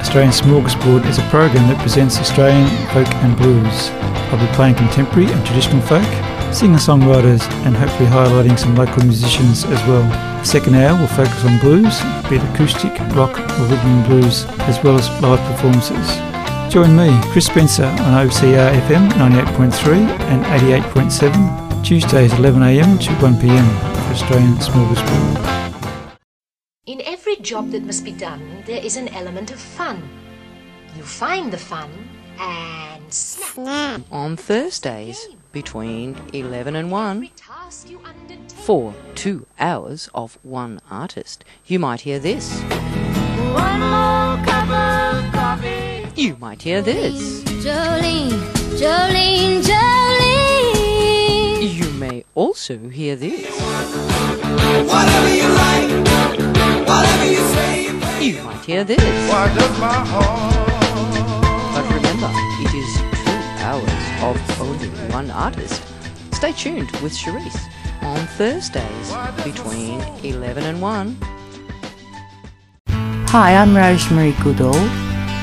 Australian 0.00 0.32
Smorgasbord 0.32 1.06
is 1.06 1.18
a 1.18 1.22
program 1.28 1.68
that 1.68 1.78
presents 1.78 2.18
Australian 2.18 2.66
folk 2.88 3.06
and 3.22 3.36
blues. 3.36 3.90
I'll 4.32 4.40
be 4.40 4.52
playing 4.54 4.74
contemporary 4.74 5.30
and 5.30 5.46
traditional 5.46 5.80
folk, 5.82 6.02
singer-songwriters 6.54 7.42
and 7.64 7.76
hopefully 7.76 8.08
highlighting 8.08 8.58
some 8.58 8.74
local 8.74 9.02
musicians 9.04 9.64
as 9.64 9.80
well. 9.86 10.02
The 10.40 10.44
second 10.44 10.74
hour 10.74 10.98
will 10.98 11.06
focus 11.08 11.44
on 11.44 11.58
blues, 11.60 12.00
be 12.28 12.36
it 12.36 12.54
acoustic, 12.54 12.98
rock 13.14 13.38
or 13.38 13.64
rhythm 13.64 13.86
and 13.86 14.06
blues, 14.06 14.44
as 14.68 14.82
well 14.82 14.96
as 14.98 15.08
live 15.22 15.40
performances. 15.50 16.06
Join 16.72 16.96
me, 16.96 17.18
Chris 17.32 17.46
Spencer, 17.46 17.84
on 17.84 18.26
OCR 18.26 18.72
FM 18.82 19.10
98.3 19.10 20.06
and 20.30 20.44
88.7, 20.44 21.84
Tuesdays 21.84 22.32
11am 22.32 23.00
to 23.00 23.10
1pm 23.24 23.68
for 24.04 24.12
Australian 24.12 24.54
Smorgasbord. 24.54 26.16
In 26.86 27.02
every 27.04 27.36
job 27.36 27.70
that 27.70 27.82
must 27.82 28.04
be 28.04 28.12
done, 28.12 28.62
there 28.66 28.84
is 28.84 28.96
an 28.96 29.08
element 29.08 29.50
of 29.50 29.58
fun. 29.58 30.02
You 30.96 31.02
find 31.02 31.52
the 31.52 31.58
fun 31.58 31.90
and 32.38 33.12
snap. 33.12 34.02
On 34.10 34.36
Thursdays 34.36 35.28
between 35.52 36.16
11 36.32 36.76
and 36.76 36.90
1 36.90 37.30
for 38.50 38.94
two 39.14 39.46
hours 39.58 40.08
of 40.14 40.38
one 40.42 40.80
artist. 40.90 41.44
You 41.66 41.78
might 41.78 42.02
hear 42.02 42.18
this. 42.18 42.60
One 43.52 43.80
more 43.80 44.36
cup 44.44 44.68
of 44.70 45.32
coffee. 45.32 46.06
You 46.14 46.36
might 46.36 46.62
hear 46.62 46.82
this. 46.82 47.42
Jolene, 47.64 48.30
Jolene, 48.78 49.62
Jolene. 49.62 50.80
You 51.74 51.90
may 51.92 52.24
also 52.34 52.88
hear 52.88 53.16
this. 53.16 53.48
Whatever 54.88 55.34
you 55.34 55.48
like, 55.48 55.90
whatever 56.88 57.24
you 57.24 57.42
say. 57.54 57.86
You 58.24 58.42
might 58.42 58.64
hear 58.64 58.84
this. 58.84 59.30
Why 59.30 59.54
does 59.54 59.78
my 59.80 59.94
heart? 59.94 60.69
Of 64.30 64.60
only 64.60 64.88
one 65.12 65.30
artist. 65.30 65.82
Stay 66.32 66.52
tuned 66.52 66.90
with 67.02 67.12
Charisse 67.12 67.68
on 68.02 68.26
Thursdays 68.38 69.08
between 69.44 70.00
11 70.22 70.64
and 70.64 70.80
1. 70.80 71.16
Hi, 73.34 73.54
I'm 73.54 73.76
Rosemary 73.76 74.34
Goodall. 74.42 74.74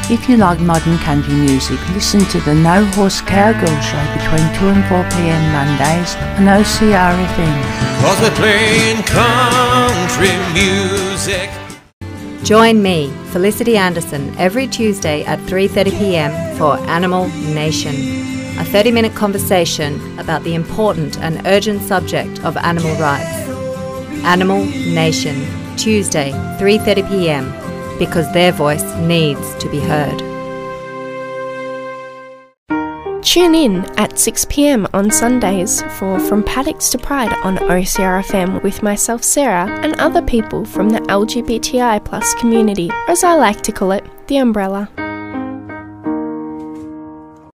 If 0.10 0.30
you 0.30 0.38
like 0.38 0.60
modern 0.62 0.98
country 1.00 1.34
music, 1.34 1.80
listen 1.90 2.22
to 2.32 2.40
the 2.42 2.56
No 2.56 2.86
Horse 2.96 3.20
Cowgirl 3.22 3.82
Show 3.82 4.04
between 4.16 4.48
2 4.60 4.68
and 4.72 4.86
4 4.86 5.04
pm 5.12 5.44
Mondays 5.52 6.16
on 6.40 6.48
OCR 6.48 7.14
FM. 7.36 7.58
Cause 8.02 8.22
we're 8.22 8.32
playing 8.36 9.04
country 9.04 10.32
music. 10.54 11.50
Join 12.44 12.82
me, 12.82 13.12
Felicity 13.34 13.76
Anderson, 13.76 14.34
every 14.38 14.68
Tuesday 14.68 15.26
at 15.26 15.40
3:30 15.40 15.92
p.m. 16.00 16.32
for 16.58 16.78
Animal 16.88 17.28
Nation, 17.54 17.94
a 18.60 18.64
30-minute 18.64 19.16
conversation 19.16 20.20
about 20.20 20.44
the 20.44 20.56
important 20.56 21.20
and 21.20 21.46
urgent 21.46 21.82
subject 21.82 22.44
of 22.44 22.58
animal 22.58 22.96
rights. 22.96 23.48
Animal 24.24 24.66
Nation, 24.66 25.36
Tuesday, 25.78 26.32
3:30 26.60 27.10
p.m. 27.10 27.46
because 28.00 28.32
their 28.34 28.52
voice 28.52 28.84
needs 28.98 29.56
to 29.56 29.70
be 29.70 29.80
heard. 29.80 30.24
Tune 33.24 33.56
in 33.56 33.86
at 34.00 34.18
6 34.18 34.46
pm 34.46 34.88
on 34.94 35.12
Sundays 35.12 35.82
for 36.00 36.18
From 36.20 36.44
Paddocks 36.44 36.90
to 36.92 36.98
Pride 36.98 37.34
on 37.44 37.58
OCRFM 37.58 38.64
with 38.64 38.82
myself, 38.82 39.22
Sarah, 39.22 39.70
and 39.84 39.94
other 40.00 40.22
people 40.22 40.66
from 40.66 40.90
the 40.90 41.00
LGBTI 41.02 42.04
plus 42.06 42.34
community, 42.36 42.90
or 42.90 43.12
as 43.12 43.24
I 43.24 43.36
like 43.36 43.62
to 43.64 43.72
call 43.72 43.92
it, 43.92 44.06
the 44.28 44.38
umbrella. 44.38 44.90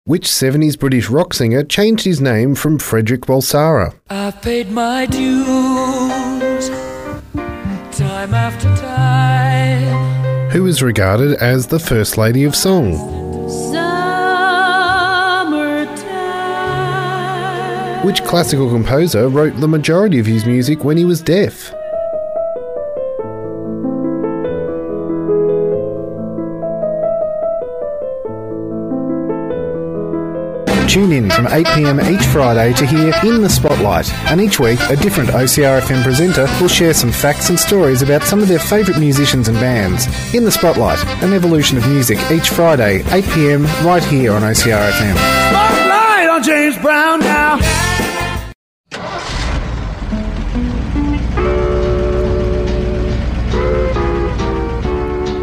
Which 0.04 0.26
70s 0.26 0.76
British 0.76 1.08
rock 1.08 1.32
singer 1.32 1.62
changed 1.62 2.04
his 2.04 2.20
name 2.20 2.56
from 2.56 2.80
Frederick 2.80 3.20
Bulsara? 3.20 3.94
I've 4.10 4.42
paid 4.42 4.68
my 4.72 5.06
dues 5.06 6.68
time 7.96 8.34
after 8.34 8.66
time. 8.78 10.50
Who 10.50 10.66
is 10.66 10.82
regarded 10.82 11.34
as 11.34 11.68
the 11.68 11.78
First 11.78 12.18
Lady 12.18 12.42
of 12.42 12.56
Song? 12.56 12.96
Summertime. 13.48 13.86
Which 18.04 18.24
classical 18.24 18.68
composer 18.70 19.28
wrote 19.28 19.54
the 19.60 19.68
majority 19.68 20.18
of 20.18 20.26
his 20.26 20.44
music 20.44 20.82
when 20.82 20.96
he 20.96 21.04
was 21.04 21.20
deaf? 21.20 21.72
Tune 30.92 31.12
in 31.12 31.30
from 31.30 31.46
8pm 31.46 32.06
each 32.12 32.26
Friday 32.26 32.74
to 32.74 32.84
hear 32.84 33.14
In 33.24 33.40
the 33.40 33.48
Spotlight, 33.48 34.12
and 34.30 34.42
each 34.42 34.60
week 34.60 34.78
a 34.90 34.96
different 34.96 35.30
OCRFM 35.30 36.02
presenter 36.02 36.46
will 36.60 36.68
share 36.68 36.92
some 36.92 37.10
facts 37.10 37.48
and 37.48 37.58
stories 37.58 38.02
about 38.02 38.24
some 38.24 38.40
of 38.40 38.48
their 38.48 38.58
favourite 38.58 39.00
musicians 39.00 39.48
and 39.48 39.58
bands. 39.58 40.06
In 40.34 40.44
the 40.44 40.52
Spotlight, 40.52 41.02
an 41.22 41.32
evolution 41.32 41.78
of 41.78 41.88
music 41.88 42.18
each 42.30 42.50
Friday, 42.50 43.00
8pm, 43.04 43.64
right 43.82 44.04
here 44.04 44.34
on 44.34 44.42
OCRFM. 44.42 45.16
Spotlight 45.48 46.28
on 46.28 46.42
James 46.42 46.76
Brown 46.76 47.20
now. 47.20 47.56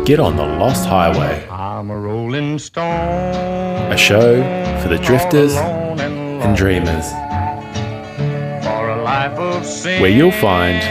Get 0.10 0.19
on 0.19 0.38
the 0.38 0.43
Lost 0.43 0.88
Highway. 0.88 1.48
I'm 1.52 1.91
a 1.91 1.95
rolling 1.95 2.58
stone. 2.58 3.91
A 3.91 3.95
show 3.95 4.41
for 4.82 4.89
the 4.89 4.98
drifters 4.98 5.56
and 5.56 6.58
dreamers. 6.58 7.12
For 8.65 8.89
a 8.89 9.04
life 9.04 9.38
of 9.38 9.63
sin. 9.63 10.02
Where 10.02 10.10
you'll 10.10 10.32
find 10.32 10.82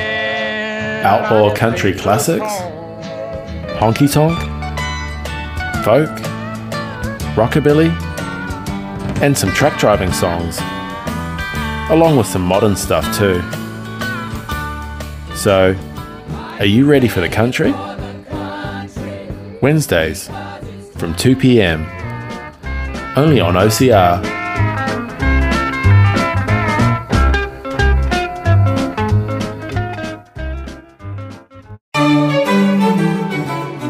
outlaw 1.04 1.52
country 1.52 1.92
classics, 1.94 2.46
honky 3.80 4.08
tonk, 4.08 4.38
folk, 5.84 6.10
rockabilly, 7.34 7.90
and 9.20 9.36
some 9.36 9.50
truck 9.50 9.76
driving 9.80 10.12
songs, 10.12 10.60
along 11.90 12.16
with 12.16 12.28
some 12.28 12.42
modern 12.42 12.76
stuff 12.76 13.04
too. 13.18 13.42
So, 15.34 15.74
are 16.60 16.66
you 16.66 16.86
ready 16.86 17.08
for 17.08 17.20
the 17.20 17.28
country? 17.28 17.74
Wednesdays 19.60 20.28
from 20.96 21.14
2 21.14 21.36
pm, 21.36 21.86
only 23.16 23.40
on 23.40 23.54
OCR. 23.54 24.22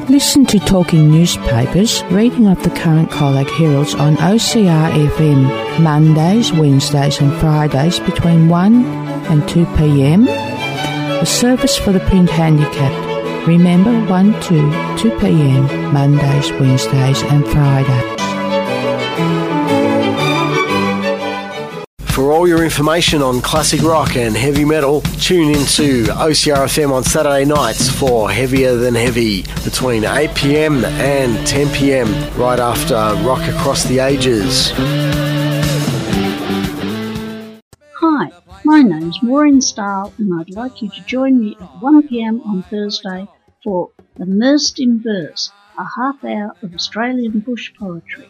Listen 0.08 0.44
to 0.46 0.58
talking 0.58 1.10
newspapers, 1.10 2.02
reading 2.04 2.46
up 2.46 2.60
the 2.62 2.70
current 2.70 3.10
Colac 3.10 3.48
Heralds 3.50 3.94
on 3.94 4.16
OCR 4.16 4.90
FM, 5.10 5.80
Mondays, 5.80 6.52
Wednesdays, 6.52 7.20
and 7.20 7.32
Fridays 7.38 8.00
between 8.00 8.48
1 8.48 8.84
and 9.30 9.48
2 9.48 9.64
pm. 9.76 10.26
A 10.26 11.26
service 11.26 11.76
for 11.76 11.92
the 11.92 12.00
print 12.00 12.30
handicapped. 12.30 13.07
Remember 13.46 13.92
1 14.10 14.32
to 14.42 14.98
2 14.98 15.18
pm, 15.18 15.92
Mondays, 15.92 16.50
Wednesdays, 16.52 17.22
and 17.22 17.46
Fridays. 17.46 18.18
For 22.18 22.32
all 22.32 22.48
your 22.48 22.64
information 22.64 23.22
on 23.22 23.40
classic 23.40 23.80
rock 23.80 24.16
and 24.16 24.36
heavy 24.36 24.64
metal, 24.64 25.02
tune 25.20 25.50
in 25.54 25.64
to 25.66 26.04
OCRFM 26.06 26.90
on 26.90 27.04
Saturday 27.04 27.44
nights 27.44 27.88
for 27.88 28.28
Heavier 28.28 28.74
Than 28.74 28.96
Heavy 28.96 29.42
between 29.62 30.02
8pm 30.02 30.84
and 30.84 31.38
10pm, 31.46 32.36
right 32.36 32.58
after 32.58 32.94
Rock 33.24 33.48
Across 33.48 33.84
the 33.84 34.00
Ages. 34.00 34.72
Name's 38.88 39.22
Maureen 39.22 39.60
Stahl, 39.60 40.12
and 40.18 40.40
I'd 40.40 40.54
like 40.54 40.80
you 40.80 40.88
to 40.88 41.04
join 41.04 41.38
me 41.38 41.56
at 41.60 41.80
1pm 41.80 42.44
on 42.46 42.62
Thursday 42.64 43.26
for 43.62 43.90
Immersed 44.18 44.80
in 44.80 45.02
Verse, 45.02 45.52
a 45.78 45.84
half 45.96 46.24
hour 46.24 46.54
of 46.62 46.74
Australian 46.74 47.40
bush 47.40 47.72
poetry. 47.78 48.28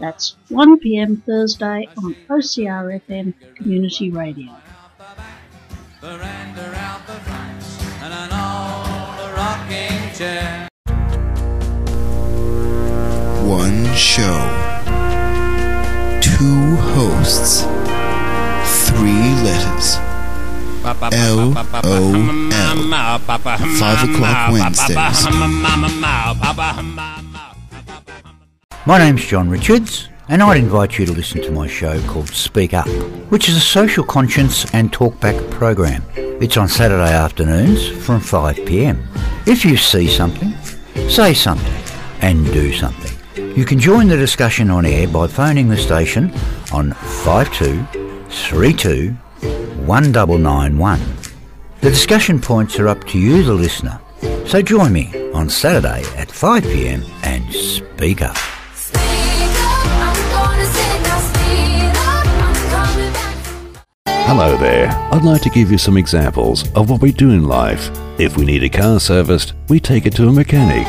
That's 0.00 0.36
1pm 0.50 1.22
Thursday 1.24 1.88
on 1.96 2.16
OCRFM 2.28 3.34
Community 3.54 4.10
Radio. 4.10 4.52
One 13.44 13.94
show, 13.94 14.38
two 16.20 16.76
hosts, 16.76 17.62
three 18.92 19.34
letters. 19.42 19.96
L 20.84 21.40
O 21.40 22.50
L. 22.52 23.18
Five 23.78 24.10
o'clock 24.10 24.52
Wednesdays. 24.52 24.96
My 28.84 28.98
name's 28.98 29.24
John 29.24 29.48
Richards, 29.48 30.08
and 30.28 30.42
I'd 30.42 30.56
invite 30.56 30.98
you 30.98 31.06
to 31.06 31.12
listen 31.12 31.40
to 31.42 31.52
my 31.52 31.68
show 31.68 32.00
called 32.08 32.28
Speak 32.28 32.74
Up, 32.74 32.88
which 33.30 33.48
is 33.48 33.56
a 33.56 33.60
social 33.60 34.02
conscience 34.04 34.66
and 34.74 34.92
talkback 34.92 35.50
program. 35.52 36.02
It's 36.16 36.56
on 36.56 36.68
Saturday 36.68 37.12
afternoons 37.12 37.86
from 38.04 38.20
5pm. 38.20 39.06
If 39.46 39.64
you 39.64 39.76
see 39.76 40.08
something, 40.08 40.52
say 41.08 41.32
something, 41.32 41.72
and 42.20 42.44
do 42.46 42.72
something. 42.72 43.12
You 43.56 43.64
can 43.64 43.78
join 43.78 44.08
the 44.08 44.16
discussion 44.16 44.70
on 44.70 44.84
air 44.84 45.06
by 45.06 45.28
phoning 45.28 45.68
the 45.68 45.76
station 45.76 46.32
on 46.72 46.90
5232 48.32 49.12
1991. 49.86 51.00
The 51.80 51.90
discussion 51.90 52.40
points 52.40 52.78
are 52.78 52.88
up 52.88 53.04
to 53.08 53.18
you, 53.18 53.42
the 53.42 53.52
listener. 53.52 54.00
So 54.46 54.62
join 54.62 54.92
me 54.92 55.30
on 55.32 55.50
Saturday 55.50 56.02
at 56.16 56.28
5pm 56.28 57.04
and 57.24 57.52
speak 57.52 58.22
up. 58.22 58.36
Hello 64.06 64.56
there. 64.56 64.88
I'd 65.12 65.24
like 65.24 65.42
to 65.42 65.50
give 65.50 65.70
you 65.70 65.76
some 65.76 65.98
examples 65.98 66.70
of 66.72 66.88
what 66.88 67.02
we 67.02 67.12
do 67.12 67.30
in 67.30 67.44
life. 67.44 67.90
If 68.18 68.36
we 68.36 68.46
need 68.46 68.62
a 68.62 68.68
car 68.70 68.98
serviced, 68.98 69.52
we 69.68 69.78
take 69.78 70.06
it 70.06 70.14
to 70.16 70.28
a 70.28 70.32
mechanic. 70.32 70.86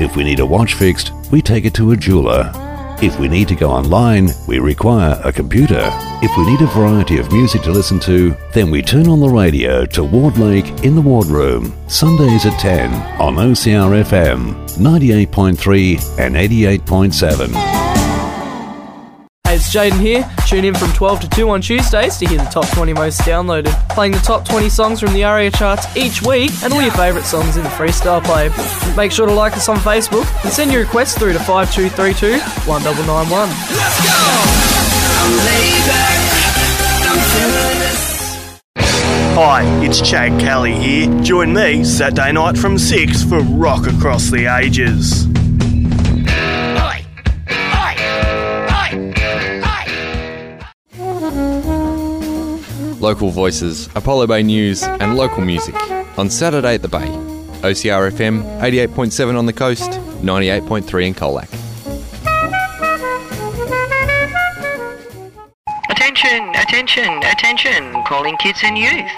If 0.00 0.16
we 0.16 0.24
need 0.24 0.40
a 0.40 0.46
watch 0.46 0.74
fixed, 0.74 1.12
we 1.32 1.40
take 1.40 1.64
it 1.64 1.74
to 1.74 1.92
a 1.92 1.96
jeweler. 1.96 2.63
If 3.02 3.18
we 3.18 3.28
need 3.28 3.48
to 3.48 3.54
go 3.54 3.70
online, 3.70 4.30
we 4.46 4.58
require 4.60 5.20
a 5.24 5.32
computer. 5.32 5.82
If 6.22 6.36
we 6.36 6.46
need 6.46 6.60
a 6.62 6.66
variety 6.66 7.18
of 7.18 7.32
music 7.32 7.62
to 7.62 7.70
listen 7.70 7.98
to, 8.00 8.34
then 8.52 8.70
we 8.70 8.82
turn 8.82 9.08
on 9.08 9.20
the 9.20 9.28
radio 9.28 9.84
to 9.86 10.04
Ward 10.04 10.38
Lake 10.38 10.68
in 10.84 10.94
the 10.94 11.02
Wardroom, 11.02 11.74
Sundays 11.88 12.46
at 12.46 12.58
10 12.58 12.92
on 13.20 13.34
OCR 13.34 14.02
FM 14.04 14.54
98.3 14.78 16.18
and 16.18 16.34
88.7. 16.36 17.73
Hey, 19.64 19.80
it's 19.80 19.94
Jaden 19.94 20.00
here. 20.00 20.28
Tune 20.46 20.64
in 20.64 20.74
from 20.74 20.92
12 20.92 21.20
to 21.20 21.28
2 21.28 21.48
on 21.48 21.60
Tuesdays 21.60 22.16
to 22.18 22.26
hear 22.26 22.38
the 22.38 22.44
top 22.44 22.68
20 22.70 22.92
most 22.92 23.20
downloaded, 23.20 23.72
playing 23.90 24.12
the 24.12 24.18
top 24.18 24.44
20 24.44 24.68
songs 24.68 25.00
from 25.00 25.12
the 25.12 25.24
ARIA 25.24 25.50
charts 25.50 25.96
each 25.96 26.22
week 26.22 26.50
and 26.62 26.72
all 26.72 26.82
your 26.82 26.92
favourite 26.92 27.24
songs 27.24 27.56
in 27.56 27.62
the 27.62 27.68
freestyle 27.70 28.22
play. 28.22 28.50
Make 28.96 29.12
sure 29.12 29.26
to 29.26 29.32
like 29.32 29.54
us 29.54 29.68
on 29.68 29.76
Facebook 29.76 30.26
and 30.44 30.52
send 30.52 30.72
your 30.72 30.82
requests 30.82 31.16
through 31.16 31.32
to 31.34 31.38
5232 31.38 32.38
1991. 32.68 33.48
Hi, 39.36 39.62
it's 39.84 40.00
Chad 40.00 40.40
Kelly 40.40 40.74
here. 40.74 41.22
Join 41.22 41.52
me 41.54 41.84
Saturday 41.84 42.32
night 42.32 42.58
from 42.58 42.76
6 42.78 43.24
for 43.24 43.40
Rock 43.40 43.86
Across 43.86 44.30
the 44.30 44.46
Ages. 44.46 45.26
Local 53.04 53.28
voices, 53.28 53.90
Apollo 53.94 54.28
Bay 54.28 54.42
News, 54.42 54.82
and 54.82 55.14
local 55.14 55.42
music 55.42 55.74
on 56.16 56.30
Saturday 56.30 56.76
at 56.76 56.80
the 56.80 56.88
Bay. 56.88 57.06
OCR 57.60 58.10
FM 58.10 58.42
88.7 58.62 59.38
on 59.38 59.44
the 59.44 59.52
coast, 59.52 59.90
98.3 60.22 61.08
in 61.08 61.12
Colac. 61.12 61.50
Attention, 65.90 66.48
attention, 66.54 67.22
attention, 67.24 68.02
calling 68.04 68.38
kids 68.38 68.60
and 68.64 68.78
youth. 68.78 69.12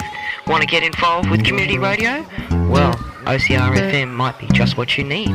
Want 0.47 0.59
to 0.61 0.67
get 0.67 0.83
involved 0.83 1.29
with 1.29 1.45
community 1.45 1.77
radio? 1.77 2.25
Well, 2.69 2.93
OCR 3.23 3.73
FM 3.73 4.11
might 4.11 4.37
be 4.37 4.47
just 4.47 4.75
what 4.75 4.97
you 4.97 5.05
need. 5.05 5.31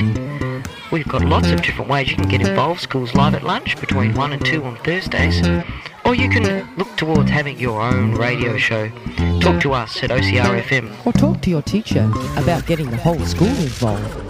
We've 0.93 1.09
got 1.09 1.25
lots 1.25 1.51
of 1.51 1.63
different 1.63 1.91
ways 1.91 2.11
you 2.11 2.17
can 2.17 2.29
get 2.29 2.47
involved. 2.47 2.83
School's 2.83 3.15
live 3.15 3.35
at 3.35 3.43
lunch 3.43 3.81
between 3.81 4.13
1 4.13 4.33
and 4.35 4.45
2 4.45 4.63
on 4.63 4.77
Thursdays. 4.77 5.41
Or 6.05 6.15
you 6.15 6.29
can 6.29 6.69
look 6.77 6.95
towards 6.99 7.31
having 7.31 7.59
your 7.59 7.81
own 7.81 8.15
radio 8.15 8.59
show. 8.59 8.91
Talk 9.41 9.63
to 9.63 9.73
us 9.73 10.03
at 10.03 10.11
OCRFM. 10.11 11.07
Or 11.07 11.15
talk 11.15 11.41
to 11.43 11.51
your 11.51 11.63
teacher 11.63 12.05
about 12.37 12.67
getting 12.67 12.91
the 12.91 12.99
whole 12.99 13.19
school 13.21 13.49
involved. 13.49 14.21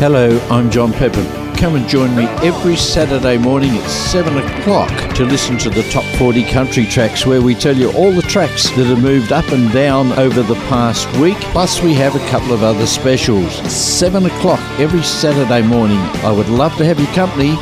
Hello, 0.00 0.36
I'm 0.50 0.68
John 0.68 0.92
Pepin. 0.92 1.43
Come 1.56 1.76
and 1.76 1.88
join 1.88 2.14
me 2.14 2.24
every 2.42 2.76
Saturday 2.76 3.38
morning 3.38 3.70
at 3.70 3.88
7 3.88 4.36
o'clock 4.36 4.90
to 5.14 5.24
listen 5.24 5.56
to 5.58 5.70
the 5.70 5.82
top 5.84 6.04
40 6.16 6.44
country 6.50 6.84
tracks 6.84 7.24
where 7.24 7.40
we 7.40 7.54
tell 7.54 7.76
you 7.76 7.90
all 7.92 8.12
the 8.12 8.22
tracks 8.22 8.68
that 8.70 8.86
have 8.86 9.02
moved 9.02 9.32
up 9.32 9.48
and 9.50 9.72
down 9.72 10.12
over 10.12 10.42
the 10.42 10.56
past 10.68 11.10
week. 11.16 11.38
Plus, 11.52 11.80
we 11.80 11.94
have 11.94 12.16
a 12.16 12.28
couple 12.28 12.52
of 12.52 12.62
other 12.62 12.86
specials. 12.86 13.52
7 13.72 14.26
o'clock 14.26 14.60
every 14.78 15.02
Saturday 15.02 15.62
morning. 15.62 15.98
I 16.22 16.32
would 16.32 16.48
love 16.48 16.76
to 16.76 16.84
have 16.84 16.98
your 16.98 17.12
company. 17.14 17.56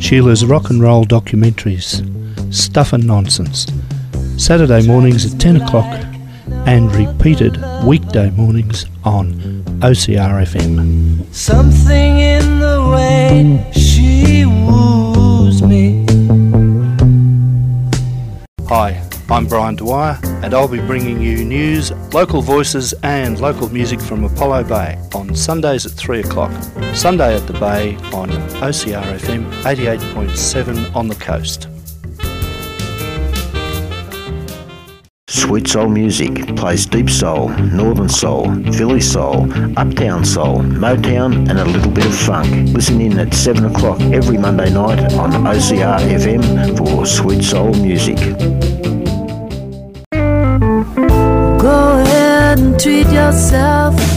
Sheila's 0.00 0.44
rock 0.44 0.70
and 0.70 0.82
roll 0.82 1.04
documentaries, 1.04 2.02
Stuff 2.52 2.92
and 2.92 3.06
Nonsense. 3.06 3.66
Saturday 4.36 4.86
mornings 4.86 5.32
at 5.32 5.40
10 5.40 5.62
o'clock 5.62 6.04
and 6.66 6.94
repeated 6.94 7.56
weekday 7.84 8.30
mornings 8.30 8.86
on 9.04 9.32
OCR 9.80 10.42
FM. 10.44 11.32
Something 11.32 12.18
in 12.18 12.58
the 12.58 12.90
way 12.92 13.70
she 13.72 14.44
woos 14.44 15.62
me. 15.62 16.04
Hi, 18.68 19.02
I'm 19.30 19.46
Brian 19.46 19.76
Dwyer 19.76 20.18
and 20.42 20.52
I'll 20.52 20.68
be 20.68 20.80
bringing 20.80 21.20
you 21.20 21.44
news, 21.44 21.92
local 22.12 22.42
voices 22.42 22.92
and 23.02 23.40
local 23.40 23.68
music 23.68 24.00
from 24.00 24.24
Apollo 24.24 24.64
Bay 24.64 24.98
on 25.14 25.34
Sundays 25.34 25.86
at 25.86 25.92
3 25.92 26.20
o'clock. 26.20 26.52
Sunday 26.94 27.36
at 27.36 27.46
the 27.46 27.54
Bay 27.54 27.94
on 28.12 28.30
OCR 28.60 29.04
FM 29.18 29.50
88.7 29.62 30.94
on 30.94 31.08
the 31.08 31.14
coast. 31.14 31.68
Sweet 35.34 35.66
Soul 35.66 35.88
Music 35.88 36.32
plays 36.54 36.86
deep 36.86 37.10
soul, 37.10 37.48
northern 37.48 38.08
soul, 38.08 38.54
Philly 38.72 39.00
soul, 39.00 39.52
uptown 39.76 40.24
soul, 40.24 40.58
Motown, 40.58 41.50
and 41.50 41.58
a 41.58 41.64
little 41.64 41.90
bit 41.90 42.06
of 42.06 42.14
funk. 42.14 42.72
Listen 42.72 43.00
in 43.00 43.18
at 43.18 43.34
7 43.34 43.64
o'clock 43.64 44.00
every 44.00 44.38
Monday 44.38 44.70
night 44.70 45.12
on 45.14 45.32
OCR 45.32 45.98
FM 45.98 46.78
for 46.78 47.04
Sweet 47.04 47.42
Soul 47.42 47.74
Music. 47.74 48.16
Go 51.58 52.00
ahead 52.00 52.60
and 52.60 52.78
treat 52.78 53.08
yourself. 53.08 54.13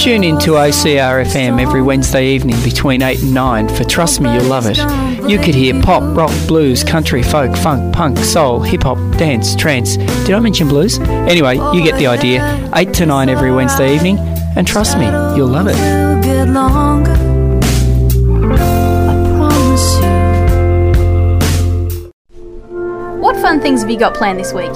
Tune 0.00 0.24
in 0.24 0.38
to 0.38 0.52
OCR 0.52 1.26
FM 1.26 1.60
every 1.60 1.82
Wednesday 1.82 2.28
evening 2.28 2.56
between 2.64 3.02
8 3.02 3.20
and 3.20 3.34
9 3.34 3.68
for 3.68 3.84
Trust 3.84 4.22
Me 4.22 4.32
You'll 4.32 4.44
Love 4.44 4.64
It. 4.66 4.78
You 5.28 5.38
could 5.38 5.54
hear 5.54 5.78
pop, 5.82 6.16
rock, 6.16 6.32
blues, 6.48 6.82
country, 6.82 7.22
folk, 7.22 7.54
funk, 7.54 7.94
punk, 7.94 8.16
soul, 8.16 8.60
hip 8.60 8.84
hop, 8.84 8.96
dance, 9.18 9.54
trance. 9.54 9.98
Did 9.98 10.30
I 10.30 10.40
mention 10.40 10.68
blues? 10.68 10.98
Anyway, 10.98 11.56
you 11.74 11.84
get 11.84 11.98
the 11.98 12.06
idea. 12.06 12.70
8 12.74 12.94
to 12.94 13.04
9 13.04 13.28
every 13.28 13.52
Wednesday 13.52 13.94
evening, 13.94 14.16
and 14.56 14.66
trust 14.66 14.96
me, 14.96 15.04
you'll 15.36 15.48
love 15.48 15.66
it. 15.68 15.76
What 23.20 23.36
fun 23.36 23.60
things 23.60 23.82
have 23.82 23.90
you 23.90 23.98
got 23.98 24.14
planned 24.14 24.40
this 24.40 24.54
week? 24.54 24.72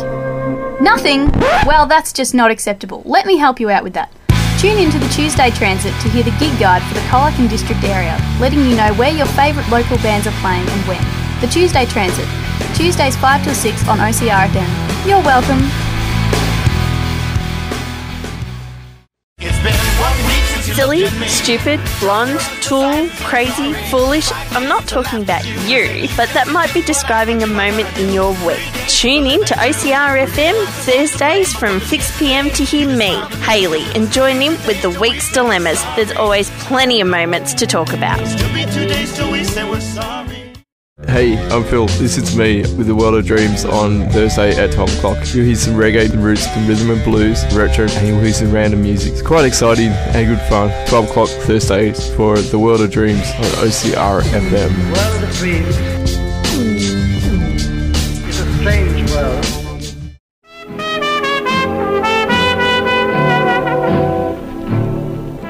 Nothing? 0.83 1.31
Well, 1.67 1.87
that's 1.87 2.13
just 2.13 2.35
not 2.35 2.51
acceptable. 2.51 3.01
Let 3.07 3.25
me 3.25 3.39
help 3.39 3.59
you 3.59 3.71
out 3.71 3.85
with 3.85 3.95
that. 3.95 4.13
Tune 4.65 4.79
in 4.79 4.91
to 4.91 4.99
the 4.99 5.09
Tuesday 5.09 5.51
Transit 5.51 5.93
to 6.01 6.09
hear 6.09 6.23
the 6.23 6.35
gig 6.39 6.59
guide 6.59 6.83
for 6.89 6.95
the 6.95 7.05
Colac 7.13 7.39
and 7.39 7.51
District 7.51 7.85
area, 7.85 8.17
letting 8.41 8.61
you 8.61 8.75
know 8.75 8.95
where 8.95 9.15
your 9.15 9.27
favourite 9.37 9.69
local 9.69 9.99
bands 9.99 10.27
are 10.27 10.33
playing 10.41 10.67
and 10.67 10.89
when. 10.89 11.05
The 11.43 11.49
Tuesday 11.49 11.85
Transit. 11.85 12.27
Tuesdays 12.75 13.15
5 13.15 13.45
till 13.45 13.55
6 13.55 13.89
on 13.89 13.99
OCR 13.99 14.49
FM. 14.49 15.07
You're 15.07 15.21
welcome. 15.21 15.84
Silly, 20.75 21.07
stupid, 21.29 21.81
blonde, 22.01 22.41
tool, 22.61 23.09
crazy, 23.21 23.73
foolish. 23.91 24.29
I'm 24.51 24.69
not 24.69 24.89
talking 24.89 25.23
about 25.23 25.45
you, 25.69 26.09
but 26.17 26.29
that 26.31 26.49
might 26.53 26.75
be 26.75 26.83
describing 26.83 27.45
a 27.45 27.47
moment 27.47 27.97
in 27.97 28.13
your 28.13 28.33
week. 28.45 28.59
Tune 28.89 29.25
in 29.27 29.45
to 29.45 29.55
OCR 29.55 30.27
FM 30.27 30.67
Thursdays 30.85 31.53
from 31.53 31.79
6 31.79 32.19
pm 32.19 32.51
to 32.51 32.65
hear 32.65 32.89
me, 32.89 33.15
Haley, 33.43 33.85
and 33.95 34.11
join 34.11 34.43
in 34.43 34.53
with 34.67 34.83
the 34.83 34.91
week's 34.99 35.33
dilemmas. 35.33 35.81
There's 35.95 36.11
always 36.13 36.51
plenty 36.65 37.01
of 37.01 37.07
moments 37.07 37.55
to 37.55 37.67
talk 37.69 37.93
about. 37.93 38.19
Hey, 41.07 41.39
I'm 41.51 41.63
Phil. 41.65 41.87
This 41.87 42.17
is 42.17 42.37
me 42.37 42.63
with 42.77 42.87
the 42.87 42.95
World 42.95 43.15
of 43.15 43.27
Dreams 43.27 43.65
on 43.65 44.09
Thursday 44.11 44.57
at 44.57 44.73
12 44.73 44.99
o'clock. 44.99 45.19
You'll 45.35 45.45
hear 45.45 45.55
some 45.55 45.75
reggae 45.75 46.11
and 46.11 46.25
roots, 46.25 46.53
some 46.53 46.67
rhythm 46.67 46.91
and 46.91 47.05
blues, 47.05 47.45
retro, 47.55 47.87
and 47.89 48.09
you'll 48.09 48.21
hear 48.21 48.33
some 48.33 48.51
random 48.51 48.83
music. 48.83 49.13
It's 49.13 49.23
quite 49.23 49.45
exciting 49.45 49.91
and 49.91 50.27
good 50.27 50.41
fun. 50.49 50.71
12 50.89 51.11
o'clock 51.11 51.29
Thursdays 51.29 52.09
for 52.15 52.39
the 52.39 52.59
World 52.59 52.81
of 52.81 52.91
Dreams 52.91 53.31
on 53.37 53.45
OCR 53.65 54.23
FM. 54.23 54.73
World 54.95 55.25
of 55.25 55.37
Dreams. 55.37 56.24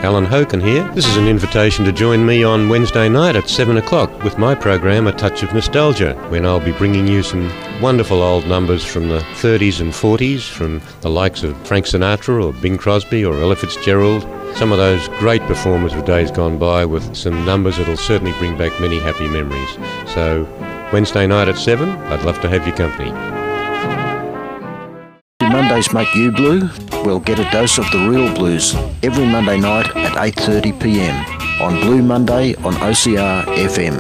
Alan 0.05 0.27
Hoken 0.27 0.63
here. 0.63 0.87
This 0.93 1.07
is 1.07 1.17
an 1.17 1.27
invitation 1.27 1.83
to 1.87 1.91
join 1.91 2.27
me 2.27 2.45
on 2.45 2.69
Wednesday 2.69 3.09
night 3.09 3.37
at 3.37 3.49
7 3.49 3.79
o'clock 3.79 4.23
with 4.23 4.37
my 4.37 4.55
program 4.55 5.07
A 5.07 5.13
Touch 5.13 5.43
of 5.43 5.55
Nostalgia, 5.55 6.15
when 6.29 6.45
I'll 6.45 6.61
be 6.61 6.73
bringing 6.73 7.09
you 7.09 7.23
some 7.23 7.51
wonderful 7.81 8.23
old 8.23 8.47
numbers 8.47 8.85
from 8.85 9.09
the 9.09 9.21
30s 9.41 9.81
and 9.81 9.93
40s, 9.93 10.47
from 10.47 10.83
the 11.01 11.09
likes 11.09 11.43
of 11.43 11.57
Frank 11.67 11.87
Sinatra 11.87 12.45
or 12.45 12.53
Bing 12.53 12.77
Crosby 12.77 13.25
or 13.25 13.41
Ella 13.41 13.57
Fitzgerald. 13.57 14.25
Some 14.57 14.73
of 14.73 14.79
those 14.79 15.09
great 15.21 15.41
performers 15.43 15.95
of 15.95 16.05
days 16.05 16.31
gone 16.31 16.59
by 16.59 16.85
with 16.85 17.17
some 17.17 17.43
numbers 17.47 17.79
that'll 17.79 17.97
certainly 17.97 18.33
bring 18.39 18.59
back 18.59 18.79
many 18.83 18.99
happy 18.99 19.27
memories. 19.27 19.71
So, 20.13 20.47
Wednesday 20.93 21.27
night 21.27 21.49
at 21.49 21.57
7, 21.57 21.89
I'd 21.89 22.27
love 22.27 22.39
to 22.43 22.49
have 22.51 22.67
your 22.67 22.77
company. 22.77 23.34
Mondays 25.55 25.93
make 25.93 26.13
you 26.17 26.33
blue? 26.33 26.69
Well, 27.05 27.21
get 27.21 27.39
a 27.39 27.49
dose 27.53 27.79
of 27.79 27.89
the 27.93 28.09
real 28.09 28.35
blues 28.35 28.75
every 29.05 29.25
Monday 29.25 29.57
night 29.57 29.87
at 29.95 30.15
8:30 30.15 30.81
p.m. 30.83 31.15
on 31.63 31.81
Blue 31.81 32.03
Monday 32.03 32.57
on 32.67 32.75
OCR 32.91 33.45
FM. 33.71 33.97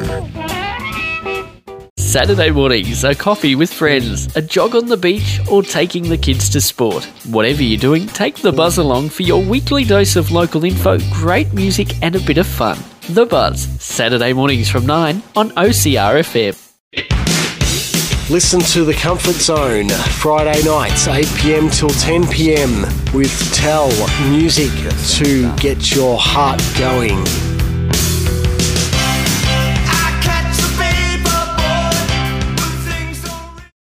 Saturday 1.96 2.50
mornings, 2.50 3.04
a 3.04 3.14
coffee 3.14 3.54
with 3.54 3.72
friends, 3.72 4.34
a 4.34 4.42
jog 4.42 4.74
on 4.74 4.86
the 4.86 4.96
beach, 4.96 5.38
or 5.48 5.62
taking 5.62 6.08
the 6.08 6.18
kids 6.18 6.48
to 6.48 6.60
sport. 6.60 7.04
Whatever 7.36 7.62
you're 7.62 7.78
doing, 7.78 8.08
take 8.08 8.38
the 8.38 8.52
buzz 8.52 8.78
along 8.78 9.10
for 9.10 9.22
your 9.22 9.40
weekly 9.40 9.84
dose 9.84 10.16
of 10.16 10.32
local 10.32 10.64
info, 10.64 10.98
great 11.12 11.52
music, 11.52 12.02
and 12.02 12.16
a 12.16 12.26
bit 12.26 12.38
of 12.38 12.48
fun. 12.48 12.78
The 13.10 13.26
Buzz, 13.26 13.60
Saturday 13.80 14.32
mornings 14.32 14.68
from 14.68 14.86
9 14.86 15.22
on 15.36 15.50
OCR 15.50 16.14
FM. 16.18 16.63
Listen 18.30 18.58
to 18.60 18.86
The 18.86 18.94
Comfort 18.94 19.34
Zone, 19.34 19.90
Friday 19.90 20.62
nights, 20.64 21.06
8pm 21.06 21.70
till 21.70 21.90
10pm, 21.90 23.12
with 23.12 23.30
Tel 23.52 23.90
music 24.30 24.70
to 25.18 25.54
get 25.56 25.94
your 25.94 26.16
heart 26.18 26.58
going. 26.78 27.18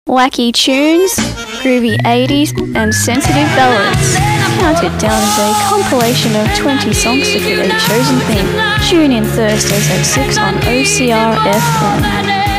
Wacky 0.08 0.52
tunes, 0.52 1.14
groovy 1.62 1.98
80s, 2.00 2.76
and 2.76 2.92
sensitive 2.96 3.48
ballads. 3.56 4.16
Counted 4.60 4.98
down 5.00 5.22
as 5.22 5.38
a 5.38 5.54
compilation 5.70 6.36
of 6.36 6.48
20 6.58 6.92
songs 6.94 7.28
to 7.32 7.40
fit 7.40 7.60
a 7.60 7.70
chosen 7.88 8.18
theme. 8.22 8.90
Tune 8.90 9.12
in 9.12 9.24
Thursdays 9.24 9.88
at 9.92 10.04
6 10.04 10.38
on 10.40 10.56
OCR 10.56 11.36
FM. 11.36 12.51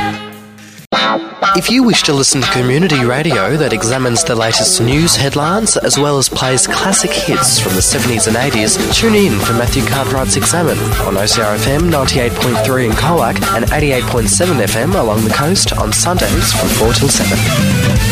If 1.45 1.69
you 1.71 1.83
wish 1.83 2.05
to 2.05 2.15
listen 2.15 2.41
to 2.41 2.51
community 2.53 3.05
radio 3.05 3.57
that 3.57 3.73
examines 3.73 4.23
the 4.23 4.35
latest 4.35 4.81
news 4.81 5.17
headlines 5.17 5.77
as 5.77 5.99
well 5.99 6.17
as 6.17 6.29
plays 6.29 6.69
classic 6.69 7.11
hits 7.11 7.59
from 7.59 7.73
the 7.75 7.81
70s 7.81 8.29
and 8.29 8.37
80s, 8.37 8.95
tune 8.95 9.15
in 9.15 9.39
for 9.41 9.53
Matthew 9.53 9.85
Cartwright's 9.85 10.37
Examine 10.37 10.79
on 11.03 11.15
OCR 11.15 11.57
FM 11.59 11.91
98.3 11.91 12.87
in 12.87 12.93
Colac 12.93 13.35
and 13.57 13.65
88.7 13.67 14.65
FM 14.67 14.95
along 14.99 15.25
the 15.25 15.35
coast 15.35 15.73
on 15.73 15.93
Sundays 15.93 16.53
from 16.53 16.69
4 16.69 16.93
till 16.95 17.09
7. 17.09 18.12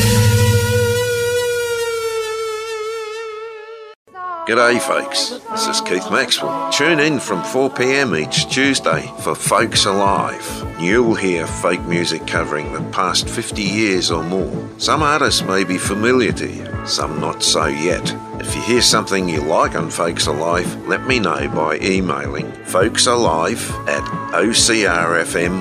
G'day, 4.51 4.81
folks. 4.81 5.39
This 5.53 5.69
is 5.69 5.81
Keith 5.83 6.11
Maxwell. 6.11 6.73
Tune 6.73 6.99
in 6.99 7.21
from 7.21 7.41
4pm 7.41 8.21
each 8.21 8.53
Tuesday 8.53 9.09
for 9.21 9.37
Folks 9.37 9.85
Alive. 9.85 10.45
You 10.81 11.05
will 11.05 11.15
hear 11.15 11.47
folk 11.47 11.81
music 11.83 12.27
covering 12.27 12.73
the 12.73 12.83
past 12.91 13.29
50 13.29 13.63
years 13.63 14.11
or 14.11 14.25
more. 14.25 14.69
Some 14.77 15.05
artists 15.05 15.43
may 15.43 15.63
be 15.63 15.79
familiar 15.79 16.33
to 16.33 16.51
you, 16.51 16.67
some 16.85 17.21
not 17.21 17.45
so 17.45 17.67
yet. 17.67 18.13
If 18.41 18.57
you 18.57 18.63
hear 18.63 18.83
something 18.83 19.29
you 19.29 19.41
like 19.41 19.77
on 19.77 19.89
Folks 19.89 20.27
Alive, 20.27 20.85
let 20.89 21.07
me 21.07 21.21
know 21.21 21.49
by 21.51 21.79
emailing 21.81 22.51
folksalive 22.65 23.71
at 23.87 24.03
ocrfm.org.au. 24.33 25.61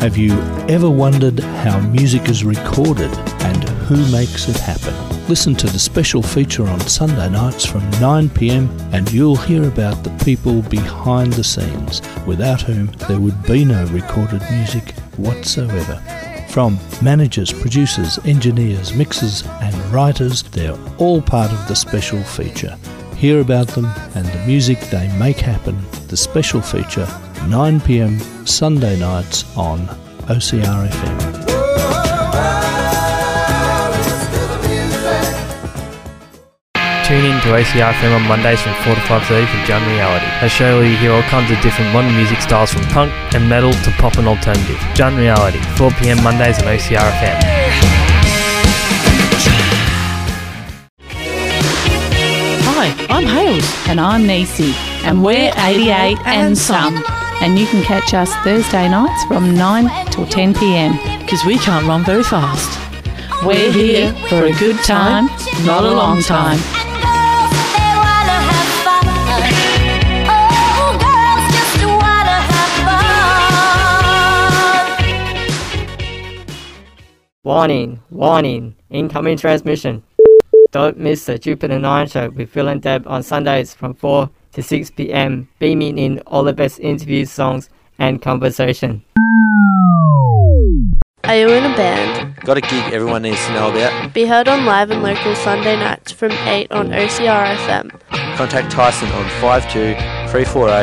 Have 0.00 0.16
you 0.16 0.32
ever 0.70 0.88
wondered 0.88 1.40
how 1.40 1.80
music 1.80 2.30
is 2.30 2.44
recorded 2.44 3.10
and 3.42 3.75
who 3.86 4.10
makes 4.10 4.48
it 4.48 4.56
happen? 4.56 4.94
Listen 5.28 5.54
to 5.54 5.68
the 5.68 5.78
special 5.78 6.20
feature 6.20 6.66
on 6.66 6.80
Sunday 6.80 7.30
nights 7.30 7.64
from 7.64 7.82
9pm 7.92 8.68
and 8.92 9.10
you'll 9.12 9.36
hear 9.36 9.68
about 9.68 10.02
the 10.02 10.10
people 10.24 10.62
behind 10.62 11.32
the 11.34 11.44
scenes, 11.44 12.02
without 12.26 12.60
whom 12.60 12.86
there 13.08 13.20
would 13.20 13.40
be 13.44 13.64
no 13.64 13.86
recorded 13.86 14.42
music 14.50 14.92
whatsoever. 15.18 16.02
From 16.48 16.80
managers, 17.00 17.52
producers, 17.52 18.18
engineers, 18.24 18.92
mixers, 18.92 19.46
and 19.60 19.74
writers, 19.92 20.42
they're 20.42 20.78
all 20.98 21.22
part 21.22 21.52
of 21.52 21.68
the 21.68 21.76
special 21.76 22.22
feature. 22.24 22.76
Hear 23.14 23.40
about 23.40 23.68
them 23.68 23.86
and 24.16 24.26
the 24.26 24.44
music 24.46 24.80
they 24.90 25.16
make 25.16 25.38
happen. 25.38 25.80
The 26.08 26.16
special 26.16 26.60
feature, 26.60 27.06
9pm 27.46 28.48
Sunday 28.48 28.98
nights 28.98 29.44
on 29.56 29.86
OCR 30.26 31.55
Tune 37.06 37.24
in 37.24 37.40
to 37.42 37.54
OCR 37.54 37.92
FM 37.92 38.16
on 38.16 38.26
Mondays 38.26 38.60
from 38.60 38.74
4 38.82 38.96
to 38.96 39.00
5.30 39.02 39.46
for 39.46 39.64
Jam 39.64 39.80
Reality, 39.88 40.26
a 40.44 40.48
show 40.48 40.80
where 40.80 40.90
you 40.90 40.96
hear 40.96 41.12
all 41.12 41.22
kinds 41.22 41.48
of 41.52 41.60
different 41.60 41.92
modern 41.92 42.12
music 42.16 42.40
styles 42.40 42.72
from 42.72 42.82
punk 42.86 43.12
and 43.32 43.48
metal 43.48 43.72
to 43.72 43.90
pop 43.92 44.16
and 44.18 44.26
alternative. 44.26 44.76
Jam 44.92 45.14
Reality, 45.14 45.58
4pm 45.78 46.20
Mondays 46.24 46.58
on 46.58 46.64
OCR 46.64 46.98
FM. 46.98 47.38
Hi, 52.64 53.06
I'm 53.08 53.24
Hales. 53.24 53.88
And 53.88 54.00
I'm 54.00 54.26
Nisi. 54.26 54.74
And 55.04 55.22
we're 55.22 55.52
88 55.58 56.18
and 56.26 56.58
some. 56.58 57.04
And 57.40 57.56
you 57.56 57.66
can 57.66 57.84
catch 57.84 58.14
us 58.14 58.34
Thursday 58.42 58.88
nights 58.88 59.22
from 59.26 59.54
9 59.54 60.06
till 60.10 60.26
10 60.26 60.54
pm. 60.54 60.98
Because 61.20 61.44
we 61.44 61.56
can't 61.58 61.86
run 61.86 62.04
very 62.04 62.24
fast. 62.24 62.68
We're 63.44 63.70
here 63.70 64.12
for 64.28 64.46
a 64.46 64.52
good 64.54 64.82
time, 64.82 65.26
not 65.64 65.84
a 65.84 65.92
long 65.92 66.20
time. 66.20 66.58
Warning, 77.46 78.00
warning, 78.10 78.74
incoming 78.90 79.36
transmission. 79.36 80.02
Don't 80.72 80.98
miss 80.98 81.26
the 81.26 81.38
Jupiter 81.38 81.78
9 81.78 82.08
show 82.08 82.28
with 82.30 82.50
Phil 82.50 82.66
and 82.66 82.82
Deb 82.82 83.06
on 83.06 83.22
Sundays 83.22 83.72
from 83.72 83.94
4 83.94 84.28
to 84.54 84.62
6 84.64 84.90
pm, 84.90 85.48
beaming 85.60 85.96
in 85.96 86.18
all 86.26 86.42
the 86.42 86.52
best 86.52 86.80
interviews, 86.80 87.30
songs, 87.30 87.70
and 88.00 88.20
conversation. 88.20 89.04
Are 91.22 91.36
you 91.36 91.48
in 91.50 91.70
a 91.70 91.76
band? 91.76 92.34
Got 92.38 92.58
a 92.58 92.62
gig 92.62 92.92
everyone 92.92 93.22
needs 93.22 93.46
to 93.46 93.52
know 93.52 93.70
about. 93.70 94.12
Be 94.12 94.24
heard 94.24 94.48
on 94.48 94.64
live 94.64 94.90
and 94.90 95.04
local 95.04 95.36
Sunday 95.36 95.76
nights 95.76 96.10
from 96.10 96.32
8 96.32 96.72
on 96.72 96.88
OCR 96.88 97.54
FM. 97.58 98.36
Contact 98.36 98.72
Tyson 98.72 99.08
on 99.10 99.24
52 99.40 99.94
348 100.32 100.82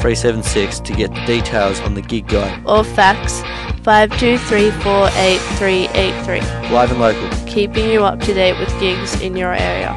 376 0.00 0.80
to 0.80 0.92
get 0.92 1.14
details 1.24 1.78
on 1.82 1.94
the 1.94 2.02
gig 2.02 2.26
guide. 2.26 2.60
Or 2.66 2.82
fax 2.82 3.44
52348383. 3.82 6.70
Live 6.70 6.90
and 6.90 7.00
local. 7.00 7.28
Keeping 7.46 7.88
you 7.90 8.04
up 8.04 8.20
to 8.20 8.34
date 8.34 8.58
with 8.58 8.68
gigs 8.78 9.18
in 9.20 9.36
your 9.36 9.54
area. 9.54 9.96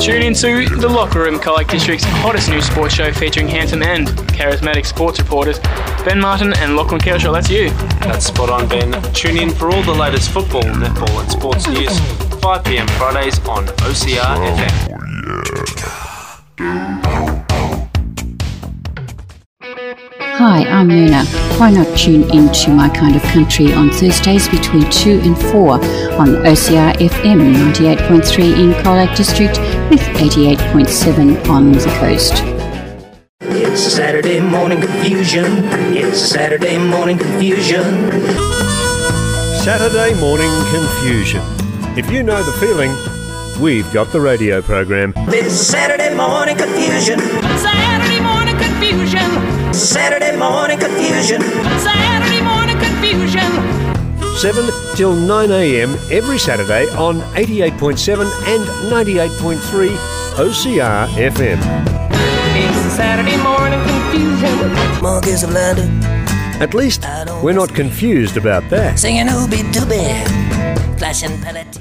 Tune 0.00 0.22
into 0.22 0.68
The 0.76 0.88
Locker 0.88 1.20
Room, 1.20 1.38
Colac 1.38 1.68
District's 1.68 2.04
hottest 2.04 2.48
new 2.48 2.62
sports 2.62 2.94
show 2.94 3.12
featuring 3.12 3.46
handsome 3.46 3.82
and 3.82 4.08
charismatic 4.08 4.86
sports 4.86 5.18
reporters 5.18 5.58
Ben 6.04 6.20
Martin 6.20 6.54
and 6.54 6.76
Lachlan 6.76 7.00
Kershaw. 7.00 7.32
That's 7.32 7.50
you. 7.50 7.68
That's 8.00 8.24
spot 8.24 8.48
on, 8.48 8.68
Ben. 8.68 8.92
Tune 9.12 9.36
in 9.36 9.50
for 9.50 9.70
all 9.70 9.82
the 9.82 9.92
latest 9.92 10.30
football, 10.30 10.62
netball, 10.62 11.20
and 11.20 11.30
sports 11.30 11.68
news. 11.68 12.27
5 12.40 12.64
pm 12.64 12.86
Fridays 12.88 13.38
on 13.48 13.66
OCR 13.66 14.20
oh, 14.20 14.56
FM. 14.56 15.08
Hi, 20.40 20.62
I'm 20.68 20.88
Muna. 20.88 21.24
Why 21.58 21.70
not 21.70 21.98
tune 21.98 22.22
in 22.30 22.52
to 22.52 22.70
My 22.70 22.88
Kind 22.88 23.16
of 23.16 23.22
Country 23.22 23.72
on 23.72 23.90
Thursdays 23.90 24.48
between 24.48 24.88
2 24.90 25.20
and 25.24 25.36
4 25.36 25.72
on 25.72 26.28
OCR 26.46 26.94
FM 26.94 27.54
98.3 27.72 28.58
in 28.58 28.72
Colac 28.84 29.16
District 29.16 29.58
with 29.90 30.00
88.7 30.00 31.48
on 31.48 31.72
the 31.72 31.96
coast. 31.98 32.44
It's 33.40 33.86
a 33.86 33.90
Saturday 33.90 34.40
morning 34.40 34.80
confusion. 34.80 35.46
It's 35.96 36.22
a 36.22 36.28
Saturday 36.28 36.78
morning 36.78 37.18
confusion. 37.18 37.82
Saturday 39.58 40.14
morning 40.20 40.50
confusion. 40.72 41.67
If 41.98 42.12
you 42.12 42.22
know 42.22 42.40
the 42.44 42.52
feeling, 42.52 42.92
we've 43.60 43.92
got 43.92 44.12
the 44.12 44.20
radio 44.20 44.62
program. 44.62 45.12
It's 45.16 45.52
Saturday 45.52 46.14
morning 46.14 46.56
confusion. 46.56 47.18
Saturday 47.58 48.20
morning 48.22 48.56
confusion. 48.56 49.74
Saturday 49.74 50.36
morning 50.36 50.78
confusion. 50.78 51.42
Saturday 51.82 52.40
morning 52.40 52.78
confusion. 52.78 53.50
7 54.36 54.94
till 54.94 55.12
9 55.12 55.50
a.m. 55.50 55.90
every 56.12 56.38
Saturday 56.38 56.86
on 56.90 57.16
88.7 57.34 58.30
and 58.46 58.64
98.3 58.92 59.88
OCR 60.38 61.08
FM. 61.08 61.58
It's 62.54 62.94
Saturday 62.94 63.36
morning 63.42 63.82
confusion. 63.88 65.02
Monkeys 65.02 65.42
of 65.42 65.50
London. 65.50 66.00
At 66.62 66.74
least 66.74 67.04
we're 67.42 67.54
not 67.54 67.74
confused 67.74 68.36
about 68.36 68.70
that. 68.70 69.00
Singing 69.00 69.26
Ooby 69.26 69.62
Dooby. 69.72 70.48
Flashing 70.98 71.40
palatine. 71.40 71.78